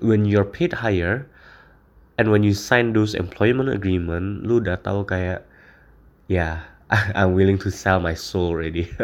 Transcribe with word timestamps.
when 0.00 0.24
you're 0.24 0.44
paid 0.44 0.84
higher 0.84 1.26
and 2.18 2.30
when 2.30 2.42
you 2.42 2.52
sign 2.54 2.92
those 2.92 3.14
employment 3.14 3.68
agreement 3.70 4.42
lu 4.42 4.58
udah 4.58 4.78
tahu 4.80 5.06
kayak 5.06 5.46
ya 6.26 6.62
yeah, 6.90 7.14
I'm 7.18 7.34
willing 7.34 7.58
to 7.62 7.70
sell 7.70 8.00
my 8.00 8.14
soul 8.14 8.50
already 8.54 8.90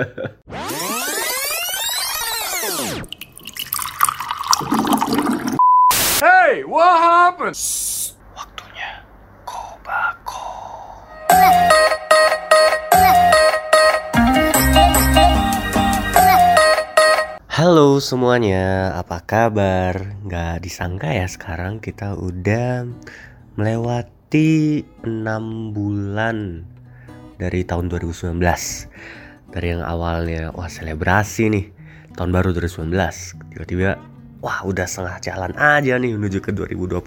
Hey, 6.25 6.65
what 6.65 7.03
happened? 7.03 7.94
Halo 17.55 18.03
semuanya, 18.03 18.91
apa 18.99 19.23
kabar? 19.23 20.19
Gak 20.27 20.67
disangka 20.67 21.15
ya 21.15 21.23
sekarang 21.31 21.79
kita 21.79 22.19
udah 22.19 22.83
melewati 23.55 24.83
6 25.07 25.71
bulan 25.71 26.67
dari 27.39 27.63
tahun 27.63 27.95
2019 27.95 28.43
Dari 29.55 29.71
yang 29.71 29.87
awalnya, 29.87 30.51
wah 30.51 30.67
selebrasi 30.67 31.47
nih, 31.55 31.67
tahun 32.19 32.35
baru 32.35 32.59
2019 32.59 32.91
Tiba-tiba, 33.55 34.03
wah 34.43 34.59
udah 34.67 34.91
setengah 34.91 35.23
jalan 35.23 35.55
aja 35.55 35.95
nih 35.95 36.11
menuju 36.11 36.43
ke 36.43 36.51
2020 36.51 36.99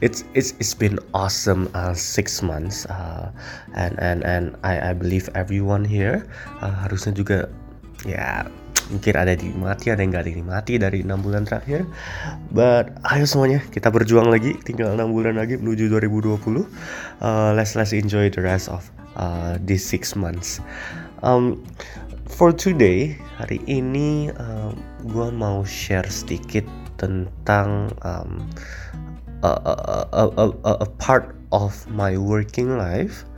It's 0.00 0.24
it's 0.32 0.56
it's 0.56 0.72
been 0.72 0.96
awesome 1.12 1.68
uh, 1.76 1.92
six 1.92 2.40
months 2.40 2.88
uh, 2.88 3.28
and 3.76 3.92
and 4.00 4.24
and 4.24 4.56
I 4.64 4.80
I 4.80 4.92
believe 4.96 5.28
everyone 5.36 5.84
here 5.84 6.24
uh, 6.64 6.72
harusnya 6.88 7.12
juga 7.12 7.52
ya 8.08 8.48
mungkin 8.92 9.14
ada 9.18 9.34
yang 9.34 9.42
dinikmati 9.42 9.86
ada 9.90 10.00
yang 10.02 10.10
nggak 10.14 10.26
dinikmati 10.26 10.74
dari 10.78 10.98
enam 11.02 11.20
bulan 11.22 11.42
terakhir. 11.46 11.86
But 12.54 12.94
ayo 13.10 13.24
semuanya 13.26 13.60
kita 13.70 13.90
berjuang 13.90 14.30
lagi 14.30 14.54
tinggal 14.62 14.94
enam 14.94 15.10
bulan 15.10 15.38
lagi 15.38 15.58
menuju 15.58 15.90
2020 15.90 16.36
uh, 17.22 17.50
let's 17.54 17.74
let's 17.74 17.92
enjoy 17.96 18.30
the 18.30 18.42
rest 18.42 18.70
of 18.70 18.86
uh, 19.18 19.58
these 19.62 19.82
six 19.82 20.14
months. 20.14 20.62
Um, 21.24 21.64
for 22.30 22.52
today 22.52 23.16
hari 23.38 23.62
ini 23.66 24.30
um, 24.38 24.78
gue 25.06 25.28
mau 25.32 25.62
share 25.66 26.06
sedikit 26.06 26.66
tentang 26.96 27.92
um, 28.02 28.48
a, 29.44 29.52
a, 29.52 29.74
a, 30.12 30.44
a, 30.64 30.72
a 30.84 30.88
part 30.96 31.36
of 31.52 31.72
my 31.92 32.16
working 32.16 32.74
life 32.74 33.28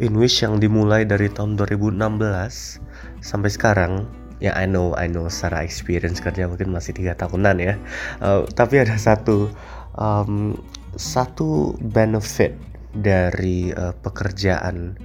in 0.00 0.16
which 0.16 0.40
yang 0.40 0.58
dimulai 0.58 1.04
dari 1.04 1.28
tahun 1.28 1.54
2016 1.60 2.80
sampai 3.20 3.50
sekarang 3.52 4.08
ya 4.40 4.56
I 4.56 4.66
know 4.66 4.96
I 4.96 5.06
know. 5.06 5.28
Secara 5.28 5.62
experience 5.62 6.18
kerja 6.18 6.48
mungkin 6.48 6.72
masih 6.72 6.96
tiga 6.96 7.14
tahunan 7.14 7.56
ya. 7.60 7.74
Uh, 8.18 8.48
tapi 8.56 8.80
ada 8.80 8.96
satu 8.96 9.52
um, 10.00 10.56
satu 10.96 11.76
benefit 11.78 12.56
dari 12.96 13.70
uh, 13.70 13.94
pekerjaan 14.02 14.98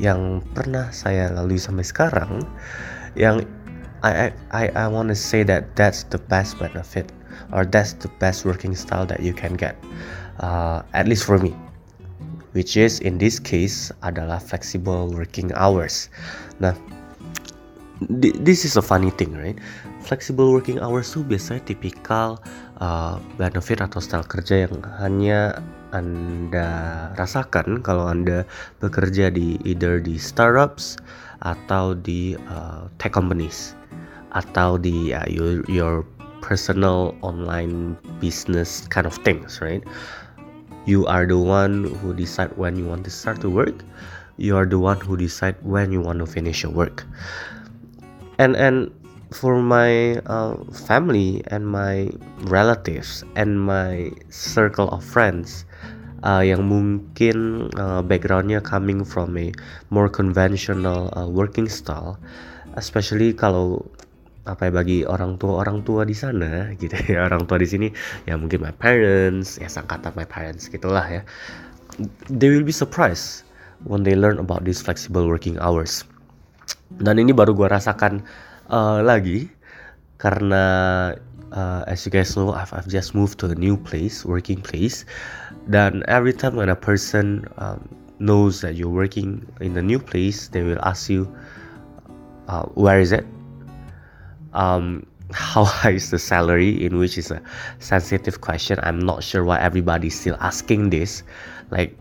yang 0.00 0.40
pernah 0.56 0.88
saya 0.92 1.28
lalui 1.32 1.60
sampai 1.60 1.84
sekarang 1.84 2.44
yang 3.16 3.44
I 4.04 4.32
I 4.52 4.68
I 4.72 4.86
want 4.88 5.08
to 5.12 5.18
say 5.18 5.42
that 5.44 5.72
that's 5.76 6.04
the 6.08 6.20
best 6.30 6.60
benefit 6.60 7.12
or 7.52 7.64
that's 7.64 7.96
the 7.96 8.12
best 8.20 8.44
working 8.44 8.76
style 8.76 9.08
that 9.08 9.20
you 9.24 9.32
can 9.32 9.56
get 9.56 9.76
uh, 10.40 10.84
at 10.92 11.08
least 11.08 11.24
for 11.24 11.40
me 11.40 11.56
which 12.52 12.76
is 12.76 13.00
in 13.04 13.20
this 13.20 13.36
case 13.36 13.92
adalah 14.00 14.40
flexible 14.40 15.12
working 15.12 15.52
hours. 15.52 16.08
Nah 16.56 16.72
this 18.00 18.64
is 18.64 18.76
a 18.76 18.82
funny 18.82 19.10
thing, 19.10 19.32
right? 19.32 19.56
Flexible 20.04 20.52
working 20.52 20.78
hours 20.80 21.10
tuh 21.10 21.24
biasanya 21.24 21.64
tipikal 21.64 22.36
uh, 22.78 23.16
benefit 23.40 23.80
atau 23.80 23.98
style 23.98 24.26
kerja 24.26 24.68
yang 24.68 24.76
hanya 25.00 25.64
anda 25.96 27.10
rasakan 27.16 27.80
kalau 27.80 28.04
anda 28.10 28.44
bekerja 28.84 29.32
di 29.32 29.56
either 29.64 29.96
di 30.02 30.20
startups 30.20 31.00
atau 31.40 31.96
di 31.96 32.36
uh, 32.52 32.90
tech 33.00 33.16
companies 33.16 33.72
atau 34.36 34.76
di 34.76 35.16
uh, 35.16 35.24
your 35.32 35.64
your 35.70 36.04
personal 36.44 37.16
online 37.24 37.96
business 38.20 38.84
kind 38.92 39.08
of 39.08 39.16
things, 39.24 39.58
right? 39.64 39.82
You 40.86 41.08
are 41.08 41.26
the 41.26 41.40
one 41.40 41.90
who 41.98 42.14
decide 42.14 42.54
when 42.54 42.78
you 42.78 42.86
want 42.86 43.02
to 43.08 43.10
start 43.10 43.42
to 43.42 43.50
work. 43.50 43.82
You 44.38 44.54
are 44.54 44.68
the 44.68 44.78
one 44.78 45.00
who 45.00 45.16
decide 45.16 45.56
when 45.64 45.90
you 45.90 45.98
want 46.04 46.20
to 46.20 46.28
finish 46.28 46.62
your 46.62 46.70
work 46.70 47.08
and 48.38 48.56
and 48.56 48.92
for 49.34 49.58
my 49.58 50.16
uh, 50.30 50.54
family 50.86 51.42
and 51.50 51.66
my 51.66 52.08
relatives 52.46 53.24
and 53.34 53.58
my 53.58 54.10
circle 54.30 54.88
of 54.94 55.02
friends 55.02 55.66
uh, 56.22 56.40
yang 56.40 56.70
mungkin 56.70 57.68
uh, 57.76 58.00
backgroundnya 58.00 58.62
coming 58.62 59.02
from 59.02 59.34
a 59.36 59.50
more 59.90 60.08
conventional 60.08 61.10
uh, 61.18 61.26
working 61.26 61.66
style, 61.66 62.16
especially 62.78 63.34
kalau 63.34 63.82
apa 64.46 64.70
ya 64.70 64.72
bagi 64.78 64.98
orang 65.02 65.34
tua 65.42 65.66
orang 65.66 65.82
tua 65.82 66.06
di 66.06 66.14
sana 66.14 66.70
gitu 66.78 66.94
ya 67.10 67.22
orang 67.28 67.50
tua 67.50 67.58
di 67.58 67.66
sini 67.66 67.88
ya 68.30 68.38
mungkin 68.38 68.62
my 68.62 68.70
parents 68.78 69.58
ya 69.58 69.66
sangkatan 69.66 70.14
my 70.14 70.22
parents 70.26 70.70
gitulah 70.70 71.02
ya. 71.02 71.26
They 72.30 72.52
will 72.52 72.62
be 72.62 72.76
surprised 72.76 73.42
when 73.88 74.04
they 74.06 74.14
learn 74.14 74.38
about 74.38 74.62
these 74.62 74.78
flexible 74.84 75.26
working 75.26 75.58
hours 75.58 76.06
dan 77.02 77.18
ini 77.18 77.34
baru 77.34 77.52
gue 77.52 77.68
rasakan 77.68 78.22
uh, 78.70 79.02
lagi 79.02 79.50
karena 80.16 80.64
uh, 81.52 81.82
as 81.86 82.06
you 82.06 82.10
guys 82.10 82.34
know 82.34 82.54
I've, 82.54 82.72
I've 82.72 82.88
just 82.88 83.14
moved 83.14 83.38
to 83.44 83.50
a 83.50 83.58
new 83.58 83.76
place 83.76 84.24
working 84.24 84.62
place. 84.62 85.04
Dan 85.68 86.06
every 86.06 86.32
time 86.32 86.54
when 86.54 86.70
a 86.70 86.78
person 86.78 87.44
um, 87.58 87.82
knows 88.18 88.62
that 88.62 88.78
you're 88.78 88.92
working 88.92 89.44
in 89.60 89.76
a 89.76 89.82
new 89.82 89.98
place 89.98 90.48
they 90.48 90.62
will 90.62 90.80
ask 90.86 91.10
you 91.10 91.28
uh, 92.48 92.64
where 92.78 93.00
is 93.00 93.12
it? 93.12 93.26
Um, 94.54 95.04
how 95.34 95.66
high 95.66 95.98
is 95.98 96.14
the 96.14 96.22
salary? 96.22 96.78
In 96.86 96.96
which 96.96 97.18
is 97.18 97.34
a 97.34 97.42
sensitive 97.82 98.40
question. 98.40 98.78
I'm 98.86 99.02
not 99.02 99.26
sure 99.26 99.42
why 99.42 99.58
everybody's 99.58 100.18
still 100.18 100.38
asking 100.38 100.90
this. 100.90 101.26
Like 101.74 101.98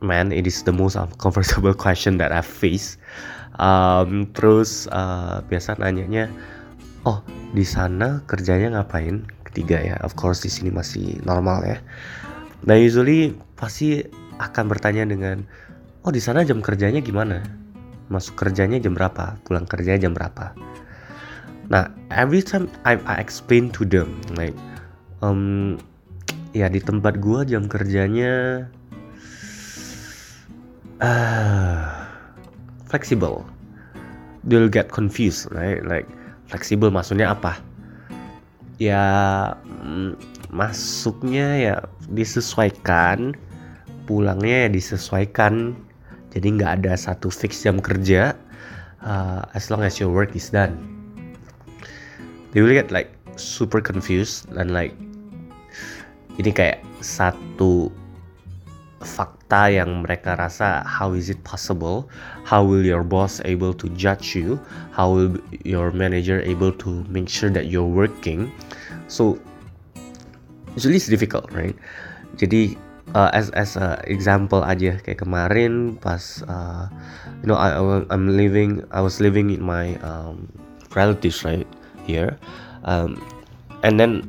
man 0.00 0.32
it 0.32 0.46
is 0.46 0.62
the 0.62 0.72
most 0.72 0.94
uncomfortable 0.94 1.74
question 1.86 2.18
that 2.18 2.32
i've 2.32 2.46
faced 2.46 2.98
um, 3.58 4.30
terus 4.32 4.86
uh, 4.88 5.42
biasa 5.46 5.76
nanyanya 5.76 6.30
oh 7.04 7.20
di 7.52 7.66
sana 7.66 8.22
kerjanya 8.24 8.78
ngapain? 8.78 9.26
Ketiga 9.44 9.82
ya 9.82 9.96
of 10.06 10.14
course 10.14 10.40
di 10.40 10.50
sini 10.50 10.70
masih 10.72 11.18
normal 11.26 11.66
ya. 11.66 11.78
Nah 12.64 12.78
usually 12.78 13.34
pasti 13.58 14.06
akan 14.38 14.70
bertanya 14.70 15.04
dengan 15.04 15.42
oh 16.06 16.14
di 16.14 16.22
sana 16.22 16.46
jam 16.46 16.62
kerjanya 16.62 17.02
gimana? 17.02 17.42
Masuk 18.08 18.40
kerjanya 18.40 18.80
jam 18.80 18.96
berapa? 18.96 19.36
Pulang 19.44 19.68
kerjanya 19.68 20.08
jam 20.08 20.12
berapa? 20.14 20.54
Nah 21.68 21.92
every 22.14 22.40
time 22.40 22.70
I, 22.88 22.96
I 23.04 23.20
explain 23.20 23.68
to 23.76 23.84
them 23.84 24.16
like 24.38 24.56
um, 25.20 25.76
ya 26.56 26.70
di 26.70 26.80
tempat 26.80 27.20
gua 27.20 27.44
jam 27.44 27.68
kerjanya 27.68 28.64
uh, 31.02 31.97
flexible. 32.88 33.44
They'll 34.48 34.72
get 34.72 34.88
confused 34.88 35.52
right? 35.52 35.84
Like 35.84 36.08
fleksibel 36.48 36.88
maksudnya 36.88 37.36
apa? 37.36 37.60
Ya 38.80 39.04
mm, 39.84 40.16
masuknya 40.48 41.48
ya 41.60 41.76
disesuaikan 42.08 43.36
pulangnya 44.08 44.66
ya 44.66 44.68
disesuaikan. 44.72 45.76
Jadi 46.32 46.60
nggak 46.60 46.84
ada 46.84 46.92
satu 46.96 47.32
fix 47.32 47.64
jam 47.64 47.80
kerja 47.80 48.36
uh, 49.04 49.44
as 49.52 49.68
long 49.68 49.84
as 49.84 50.00
your 50.00 50.08
work 50.12 50.32
is 50.32 50.48
done. 50.48 50.76
They 52.52 52.64
will 52.64 52.72
get 52.72 52.88
like 52.88 53.12
super 53.36 53.84
confused 53.84 54.48
dan 54.56 54.72
like 54.72 54.96
ini 56.40 56.50
kayak 56.54 56.80
satu 57.04 57.92
fakta 59.02 59.70
yang 59.70 60.02
mereka 60.02 60.34
rasa 60.34 60.82
how 60.82 61.14
is 61.14 61.30
it 61.30 61.38
possible? 61.46 62.10
How 62.42 62.66
will 62.66 62.82
your 62.82 63.06
boss 63.06 63.38
able 63.46 63.70
to 63.78 63.86
judge 63.94 64.34
you? 64.34 64.58
How 64.90 65.10
will 65.10 65.38
your 65.62 65.94
manager 65.94 66.42
able 66.42 66.74
to 66.82 67.06
make 67.06 67.30
sure 67.30 67.50
that 67.54 67.70
you're 67.70 67.86
working? 67.86 68.50
So 69.06 69.38
usually 70.74 70.98
it's 70.98 71.06
difficult 71.06 71.46
right? 71.54 71.78
Jadi 72.38 72.74
uh, 73.14 73.30
as 73.32 73.54
as 73.54 73.78
a 73.78 74.02
example 74.10 74.66
aja 74.66 74.98
kayak 75.00 75.22
kemarin 75.22 75.96
pas 76.02 76.42
uh, 76.50 76.90
you 77.40 77.46
know 77.48 77.56
I 77.56 77.78
I'm 78.10 78.34
living 78.34 78.82
I 78.90 79.00
was 79.00 79.22
living 79.22 79.54
in 79.54 79.62
my 79.62 79.94
um, 80.02 80.50
relatives 80.92 81.46
right 81.46 81.66
here. 82.02 82.34
Um, 82.82 83.20
and 83.82 84.00
then 84.00 84.26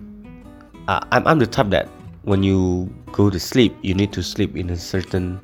uh, 0.88 1.01
I'm 1.12 1.25
I'm 1.25 1.39
the 1.39 1.50
type 1.50 1.74
that 1.74 1.89
when 2.24 2.44
you 2.44 2.89
go 3.12 3.30
to 3.30 3.40
sleep 3.40 3.76
you 3.82 3.94
need 3.94 4.12
to 4.14 4.24
sleep 4.24 4.56
in 4.56 4.70
a 4.70 4.78
certain 4.78 5.40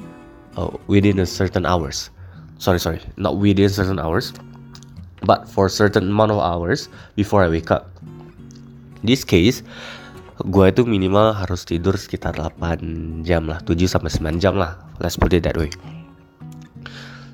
uh, 0.57 0.71
within 0.87 1.19
a 1.19 1.25
certain 1.25 1.65
hours. 1.65 2.09
Sorry 2.57 2.79
sorry 2.79 3.01
not 3.17 3.37
within 3.37 3.69
certain 3.69 3.99
hours 3.99 4.33
but 5.23 5.49
for 5.49 5.67
certain 5.69 6.11
amount 6.11 6.31
of 6.31 6.39
hours 6.39 6.87
before 7.15 7.43
i 7.43 7.49
wake 7.49 7.71
up. 7.71 7.91
This 9.03 9.23
case 9.23 9.61
gue 10.43 10.65
itu 10.67 10.83
minimal 10.83 11.31
harus 11.31 11.63
tidur 11.63 11.95
sekitar 11.95 12.35
8 12.35 12.59
jam 13.23 13.47
lah 13.47 13.63
7 13.63 13.87
sampai 13.87 14.11
9 14.11 14.43
jam 14.43 14.59
lah. 14.59 14.75
Let's 14.99 15.15
put 15.15 15.31
it 15.31 15.47
that 15.47 15.55
way. 15.55 15.71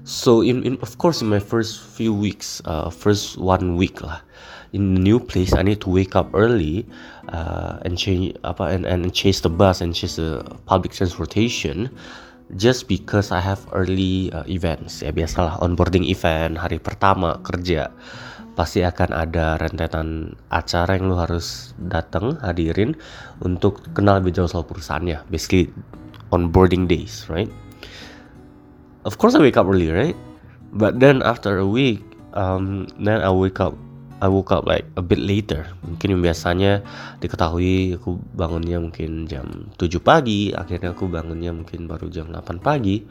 So 0.05 0.41
in, 0.41 0.61
in 0.65 0.75
of 0.81 0.97
course 0.97 1.21
in 1.21 1.29
my 1.29 1.39
first 1.39 1.81
few 1.81 2.13
weeks 2.13 2.61
uh, 2.65 2.89
first 2.89 3.37
one 3.37 3.77
week 3.79 4.01
lah 4.01 4.21
in 4.71 4.95
the 4.95 5.01
new 5.01 5.19
place 5.19 5.53
I 5.53 5.63
need 5.63 5.83
to 5.83 5.89
wake 5.91 6.15
up 6.15 6.31
early 6.33 6.87
uh, 7.29 7.83
and 7.83 7.99
change 7.99 8.35
apa 8.43 8.71
and, 8.71 8.87
and 8.87 9.11
chase 9.11 9.43
the 9.43 9.51
bus 9.51 9.83
and 9.83 9.91
chase 9.91 10.15
the 10.15 10.43
public 10.65 10.95
transportation 10.95 11.91
just 12.55 12.87
because 12.87 13.31
I 13.31 13.39
have 13.39 13.63
early 13.71 14.31
uh, 14.31 14.43
events. 14.47 15.03
Ya 15.03 15.11
biasalah 15.11 15.59
onboarding 15.63 16.07
event 16.07 16.59
hari 16.59 16.79
pertama 16.79 17.39
kerja. 17.43 17.91
Pasti 18.51 18.83
akan 18.83 19.15
ada 19.15 19.55
rentetan 19.55 20.35
acara 20.51 20.99
yang 20.99 21.07
lu 21.07 21.15
harus 21.15 21.71
datang 21.79 22.35
hadirin 22.43 22.99
untuk 23.39 23.79
kenal 23.95 24.19
lebih 24.19 24.35
jauh 24.35 24.51
soal 24.51 24.67
perusahaannya 24.67 25.23
basically 25.31 25.71
onboarding 26.35 26.83
days 26.83 27.31
right? 27.31 27.47
Of 29.07 29.15
course 29.15 29.39
I 29.39 29.41
wake 29.41 29.55
up 29.55 29.71
early 29.71 29.87
right? 29.87 30.19
But 30.75 30.99
then 30.99 31.23
after 31.23 31.63
a 31.63 31.67
week 31.67 32.03
um, 32.35 32.91
then 32.99 33.23
I 33.23 33.31
wake 33.31 33.63
up 33.63 33.71
I 34.21 34.29
woke 34.29 34.53
up 34.53 34.69
like 34.69 34.85
a 34.95 35.01
bit 35.01 35.17
later. 35.17 35.65
Mungkin 35.81 36.21
biasanya 36.21 36.85
diketahui 37.19 37.97
aku 37.97 38.21
bangunnya 38.37 38.77
mungkin 38.77 39.25
jam 39.25 39.73
7 39.81 39.97
pagi 39.97 40.53
akhirnya 40.53 40.93
aku 40.93 41.09
bangunnya 41.09 41.49
mungkin 41.49 41.89
baru 41.89 42.05
jam 42.13 42.29
8 42.29 42.61
pagi. 42.61 43.01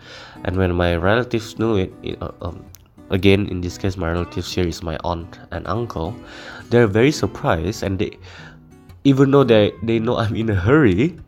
And 0.47 0.55
when 0.55 0.79
my 0.79 0.95
relatives 0.95 1.59
knew 1.59 1.83
it, 1.83 1.91
it 2.07 2.15
uh, 2.23 2.31
um, 2.39 2.63
again 3.11 3.51
in 3.51 3.59
this 3.59 3.75
case 3.75 3.99
my 3.99 4.15
relatives 4.15 4.55
here 4.55 4.67
is 4.67 4.87
my 4.87 4.95
aunt 5.03 5.43
and 5.51 5.67
uncle 5.67 6.15
they're 6.71 6.87
very 6.87 7.11
surprised 7.11 7.83
and 7.83 7.99
they 7.99 8.15
even 9.03 9.35
though 9.35 9.43
they 9.43 9.75
they 9.83 9.99
know 9.99 10.15
I'm 10.15 10.39
in 10.39 10.49
a 10.55 10.59
hurry 10.59 11.19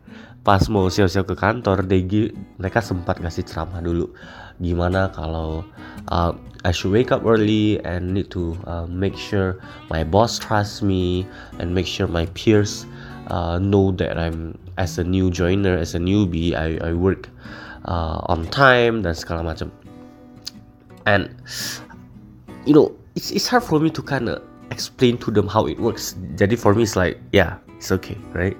pas 0.43 0.67
mau 0.67 0.91
siap-siap 0.91 1.23
ke 1.23 1.35
kantor 1.39 1.87
they 1.87 2.03
give, 2.03 2.35
mereka 2.59 2.83
sempat 2.83 3.23
ngasih 3.23 3.47
ceramah 3.47 3.79
dulu 3.79 4.11
gimana 4.61 5.09
kalau 5.13 5.65
uh, 6.13 6.33
I 6.63 6.71
should 6.71 6.91
wake 6.91 7.11
up 7.11 7.25
early 7.25 7.83
and 7.83 8.13
need 8.13 8.31
to 8.31 8.55
uh, 8.63 8.87
make 8.87 9.17
sure 9.17 9.59
my 9.89 10.03
boss 10.03 10.39
trusts 10.39 10.81
me 10.81 11.27
and 11.59 11.75
make 11.75 11.87
sure 11.87 12.07
my 12.07 12.25
peers 12.37 12.85
uh, 13.27 13.59
know 13.59 13.91
that 13.99 14.17
I'm 14.17 14.57
as 14.77 14.97
a 14.97 15.03
new 15.03 15.29
joiner 15.29 15.77
as 15.77 15.93
a 15.95 15.99
newbie 15.99 16.55
I, 16.55 16.79
I 16.79 16.93
work 16.93 17.29
uh, 17.85 18.23
on 18.31 18.47
time 18.47 19.03
dan 19.03 19.13
segala 19.13 19.43
macam. 19.43 19.71
And 21.03 21.35
you 22.63 22.71
know 22.71 22.95
it's 23.19 23.35
it's 23.35 23.47
hard 23.51 23.67
for 23.67 23.79
me 23.83 23.91
to 23.91 24.01
kind 24.01 24.31
of 24.31 24.39
explain 24.71 25.19
to 25.27 25.31
them 25.31 25.51
how 25.51 25.67
it 25.67 25.75
works. 25.83 26.15
Jadi 26.39 26.55
for 26.55 26.71
me 26.71 26.87
it's 26.87 26.95
like 26.95 27.19
yeah 27.35 27.59
it's 27.75 27.91
okay 27.91 28.15
right 28.31 28.55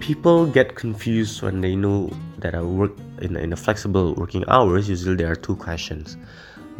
people 0.00 0.48
get 0.48 0.74
confused 0.74 1.44
when 1.44 1.60
they 1.60 1.76
know 1.76 2.08
that 2.40 2.56
I 2.56 2.64
work 2.64 2.96
in 3.20 3.36
in 3.36 3.52
a 3.52 3.58
flexible 3.60 4.16
working 4.16 4.42
hours 4.48 4.88
usually 4.88 5.20
there 5.20 5.30
are 5.30 5.38
two 5.38 5.54
questions. 5.54 6.16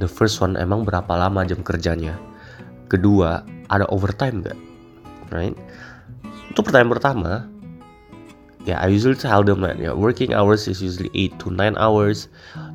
The 0.01 0.09
first 0.09 0.41
one 0.41 0.57
emang 0.57 0.89
berapa 0.89 1.13
lama 1.13 1.45
jam 1.45 1.61
kerjanya? 1.61 2.17
Kedua 2.89 3.45
ada 3.69 3.85
overtime 3.93 4.41
nggak? 4.41 4.59
Right? 5.31 5.55
Untuk 6.51 6.67
pertanyaan 6.67 6.91
pertama 6.91 7.33
yeah, 8.67 8.81
I 8.81 8.89
usually 8.89 9.15
tell 9.17 9.43
them 9.43 9.61
that 9.63 9.79
yeah, 9.79 9.93
working 9.93 10.35
hours 10.35 10.69
is 10.69 10.83
usually 10.83 11.11
8 11.15 11.39
to 11.41 11.51
9 11.51 11.77
hours. 11.79 12.29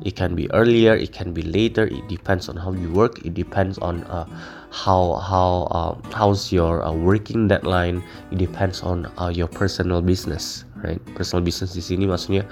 It 0.04 0.16
can 0.16 0.34
be 0.34 0.50
earlier, 0.52 0.94
it 0.94 1.12
can 1.12 1.32
be 1.32 1.42
later. 1.42 1.86
It 1.86 2.08
depends 2.08 2.48
on 2.48 2.56
how 2.56 2.72
you 2.72 2.90
work. 2.92 3.24
It 3.24 3.34
depends 3.34 3.78
on 3.78 4.02
uh, 4.04 4.26
how 4.70 5.22
how 5.22 5.70
uh, 5.70 5.94
how's 6.10 6.50
your 6.52 6.84
uh, 6.84 6.92
working 6.92 7.48
deadline. 7.48 8.02
It 8.30 8.38
depends 8.38 8.82
on 8.82 9.06
uh, 9.18 9.30
your 9.30 9.48
personal 9.48 10.02
business, 10.02 10.64
right? 10.82 10.98
Personal 11.14 11.46
business 11.46 11.72
di 11.72 11.82
sini 11.82 12.04
maksudnya 12.10 12.42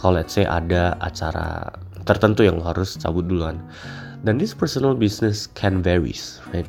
kalau 0.00 0.20
let's 0.20 0.32
say 0.32 0.48
ada 0.48 0.96
acara 1.04 1.68
tertentu 2.08 2.48
yang 2.48 2.60
harus 2.64 2.96
cabut 2.96 3.28
duluan. 3.28 3.60
Dan 4.26 4.42
this 4.42 4.50
personal 4.50 4.98
business 4.98 5.46
can 5.54 5.78
varies, 5.78 6.42
right? 6.50 6.66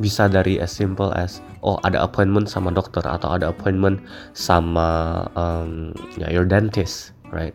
Bisa 0.00 0.32
dari 0.32 0.56
as 0.56 0.72
simple 0.72 1.12
as 1.12 1.44
oh 1.60 1.76
ada 1.84 2.00
appointment 2.00 2.48
sama 2.48 2.72
dokter 2.72 3.04
atau 3.04 3.36
ada 3.36 3.52
appointment 3.52 4.00
sama 4.32 5.20
um, 5.36 5.92
ya 6.16 6.32
your 6.32 6.48
dentist, 6.48 7.12
right? 7.28 7.52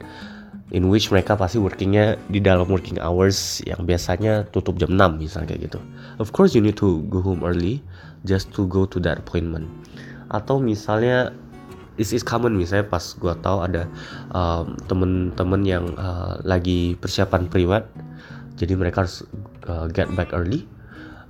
In 0.72 0.88
which 0.88 1.10
mereka 1.10 1.36
pasti 1.36 1.58
workingnya 1.58 2.22
di 2.32 2.40
dalam 2.40 2.70
working 2.70 3.02
hours 3.02 3.60
yang 3.66 3.84
biasanya 3.84 4.48
tutup 4.56 4.78
jam 4.80 4.94
6 4.96 5.20
misalnya 5.20 5.52
kayak 5.52 5.74
gitu. 5.74 5.80
Of 6.22 6.32
course 6.32 6.54
you 6.54 6.62
need 6.62 6.78
to 6.80 7.02
go 7.10 7.20
home 7.20 7.42
early 7.42 7.82
just 8.24 8.54
to 8.56 8.70
go 8.70 8.86
to 8.88 9.02
that 9.04 9.26
appointment. 9.26 9.68
Atau 10.32 10.62
misalnya 10.62 11.34
this 12.00 12.16
is 12.16 12.24
common 12.24 12.56
misalnya 12.56 12.88
pas 12.88 13.04
gua 13.20 13.36
tahu 13.42 13.66
ada 13.68 13.90
um, 14.32 14.78
temen-temen 14.86 15.62
yang 15.66 15.86
uh, 15.98 16.40
lagi 16.46 16.96
persiapan 17.02 17.52
priwet 17.52 17.84
jadi 18.62 18.78
mereka 18.78 19.02
harus 19.02 19.26
uh, 19.66 19.90
get 19.90 20.06
back 20.14 20.30
early. 20.38 20.70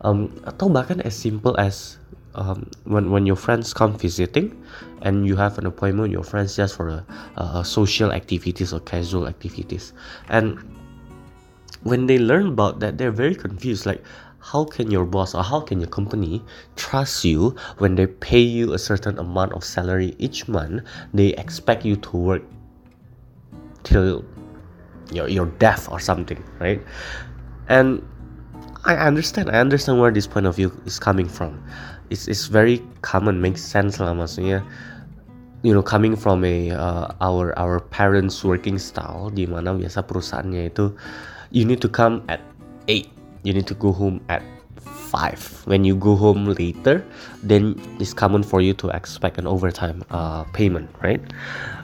Um, 0.03 0.33
atau 0.43 0.67
bahkan 0.67 0.99
as 1.07 1.15
simple 1.15 1.55
as 1.55 2.01
um, 2.35 2.67
when 2.83 3.07
when 3.11 3.23
your 3.23 3.39
friends 3.39 3.73
come 3.73 3.95
visiting 3.95 4.51
and 5.01 5.23
you 5.23 5.35
have 5.35 5.57
an 5.57 5.65
appointment 5.65 6.11
with 6.11 6.15
your 6.15 6.27
friends 6.27 6.55
just 6.55 6.75
for 6.75 7.03
a, 7.37 7.63
social 7.63 8.11
activities 8.11 8.73
or 8.73 8.79
casual 8.81 9.27
activities. 9.27 9.93
And 10.29 10.59
when 11.83 12.05
they 12.05 12.19
learn 12.19 12.53
about 12.53 12.79
that 12.81 12.97
they're 12.97 13.13
very 13.13 13.33
confused 13.33 13.85
like 13.85 14.03
how 14.41 14.65
can 14.65 14.89
your 14.89 15.05
boss 15.05 15.33
or 15.37 15.43
how 15.43 15.61
can 15.61 15.79
your 15.79 15.89
company 15.89 16.41
trust 16.75 17.25
you 17.25 17.55
when 17.77 17.93
they 17.93 18.07
pay 18.07 18.41
you 18.41 18.73
a 18.73 18.79
certain 18.79 19.17
amount 19.19 19.53
of 19.53 19.63
salary 19.63 20.15
each 20.17 20.47
month? 20.47 20.81
They 21.13 21.37
expect 21.37 21.85
you 21.85 21.95
to 22.09 22.17
work 22.17 22.43
till 23.83 24.25
your 25.11 25.27
your 25.27 25.47
death 25.59 25.91
or 25.91 25.99
something, 25.99 26.41
right? 26.59 26.81
And 27.67 28.01
I 28.83 28.95
understand, 28.97 29.51
I 29.51 29.61
understand 29.61 30.01
where 30.01 30.09
this 30.09 30.25
point 30.25 30.47
of 30.47 30.55
view 30.55 30.73
is 30.85 30.97
coming 30.97 31.29
from. 31.29 31.61
It's 32.09 32.27
it's 32.27 32.47
very 32.47 32.81
common, 33.05 33.39
makes 33.39 33.61
sense 33.61 33.99
lah 33.99 34.11
maksudnya. 34.17 34.65
You 35.61 35.77
know, 35.77 35.85
coming 35.85 36.17
from 36.17 36.41
a 36.41 36.73
uh, 36.73 37.13
our 37.21 37.53
our 37.53 37.79
parents 37.93 38.41
working 38.41 38.81
style, 38.81 39.29
di 39.29 39.45
mana 39.45 39.77
biasa 39.77 40.01
perusahaannya 40.09 40.73
itu 40.73 40.89
you 41.51 41.67
need 41.67 41.83
to 41.83 41.91
come 41.91 42.23
at 42.31 42.39
8 42.87 43.05
you 43.43 43.53
need 43.53 43.67
to 43.67 43.75
go 43.75 43.91
home 43.91 44.23
at 44.29 44.41
5 45.11 45.67
when 45.67 45.83
you 45.83 45.95
go 45.95 46.15
home 46.15 46.47
later 46.47 47.03
then 47.43 47.75
it's 47.99 48.13
common 48.15 48.41
for 48.41 48.61
you 48.63 48.73
to 48.73 48.89
expect 48.95 49.37
an 49.37 49.45
overtime 49.45 50.03
uh, 50.09 50.43
payment 50.55 50.89
right 51.03 51.21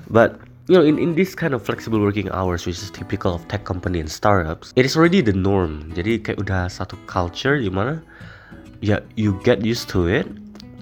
but 0.10 0.40
you 0.68 0.76
know 0.76 0.84
in, 0.84 1.00
in 1.00 1.16
this 1.16 1.34
kind 1.34 1.54
of 1.54 1.64
flexible 1.64 2.00
working 2.00 2.30
hours 2.32 2.66
which 2.66 2.76
is 2.76 2.92
typical 2.92 3.34
of 3.34 3.48
tech 3.48 3.64
company 3.64 4.00
and 4.00 4.12
startups 4.12 4.74
it 4.76 4.86
is 4.86 4.96
already 5.00 5.24
the 5.24 5.32
norm. 5.32 5.88
Jadi 5.96 6.20
kayak 6.20 6.44
udah 6.44 6.68
satu 6.68 7.00
culture 7.08 7.56
gimana 7.56 8.04
ya 8.84 9.00
you 9.16 9.40
get 9.48 9.64
used 9.64 9.88
to 9.88 10.12
it 10.12 10.28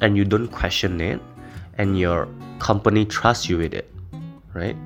and 0.01 0.17
you 0.17 0.25
don't 0.25 0.49
question 0.49 0.97
it 0.97 1.21
and 1.77 2.01
your 2.01 2.25
company 2.57 3.05
trust 3.05 3.45
you 3.45 3.61
with 3.61 3.77
it 3.77 3.85
right? 4.57 4.77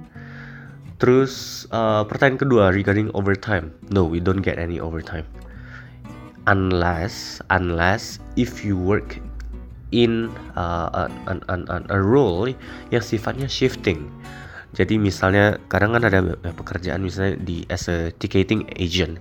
Terus 0.99 1.63
uh, 1.71 2.03
pertanyaan 2.03 2.43
kedua 2.43 2.63
regarding 2.75 3.07
overtime. 3.15 3.71
No 3.95 4.03
we 4.03 4.19
don't 4.19 4.43
get 4.43 4.59
any 4.59 4.83
overtime. 4.83 5.23
Unless 6.51 7.39
unless 7.55 8.19
if 8.35 8.67
you 8.67 8.75
work 8.75 9.15
in 9.95 10.27
uh, 10.59 11.07
an, 11.31 11.39
an, 11.47 11.63
an, 11.71 11.87
a 11.87 11.99
role 12.03 12.51
yang 12.91 12.99
sifatnya 12.99 13.47
shifting 13.47 14.11
jadi 14.77 15.01
misalnya 15.01 15.57
kadang 15.65 15.97
kan 15.97 16.05
ada 16.05 16.37
pekerjaan 16.53 17.01
misalnya 17.01 17.41
di 17.41 17.65
as 17.73 17.89
a 17.89 18.13
ticketing 18.21 18.69
agent. 18.77 19.17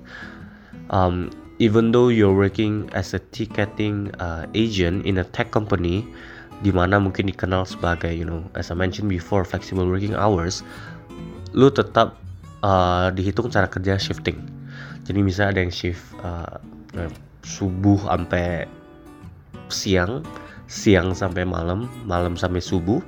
Um, 0.93 1.33
even 1.57 1.93
though 1.93 2.13
you're 2.13 2.37
working 2.37 2.89
as 2.93 3.17
a 3.17 3.21
ticketing 3.33 4.13
uh, 4.21 4.45
agent 4.53 5.09
in 5.09 5.17
a 5.17 5.25
tech 5.25 5.49
company, 5.49 6.05
di 6.61 6.69
mana 6.69 7.01
mungkin 7.01 7.33
dikenal 7.33 7.65
sebagai 7.65 8.13
you 8.13 8.29
know 8.29 8.45
as 8.61 8.69
I 8.69 8.77
mentioned 8.77 9.09
before 9.09 9.49
flexible 9.49 9.89
working 9.89 10.13
hours, 10.13 10.61
lu 11.57 11.73
tetap 11.73 12.21
uh, 12.61 13.09
dihitung 13.17 13.49
cara 13.49 13.65
kerja 13.73 13.97
shifting. 13.97 14.37
Jadi 15.09 15.25
misalnya 15.25 15.57
ada 15.57 15.61
yang 15.65 15.73
shift 15.73 16.05
uh, 16.21 16.61
subuh 17.41 17.97
sampai 18.05 18.69
siang, 19.73 20.21
siang 20.69 21.17
sampai 21.17 21.49
malam, 21.49 21.89
malam 22.05 22.37
sampai 22.37 22.61
subuh 22.61 23.01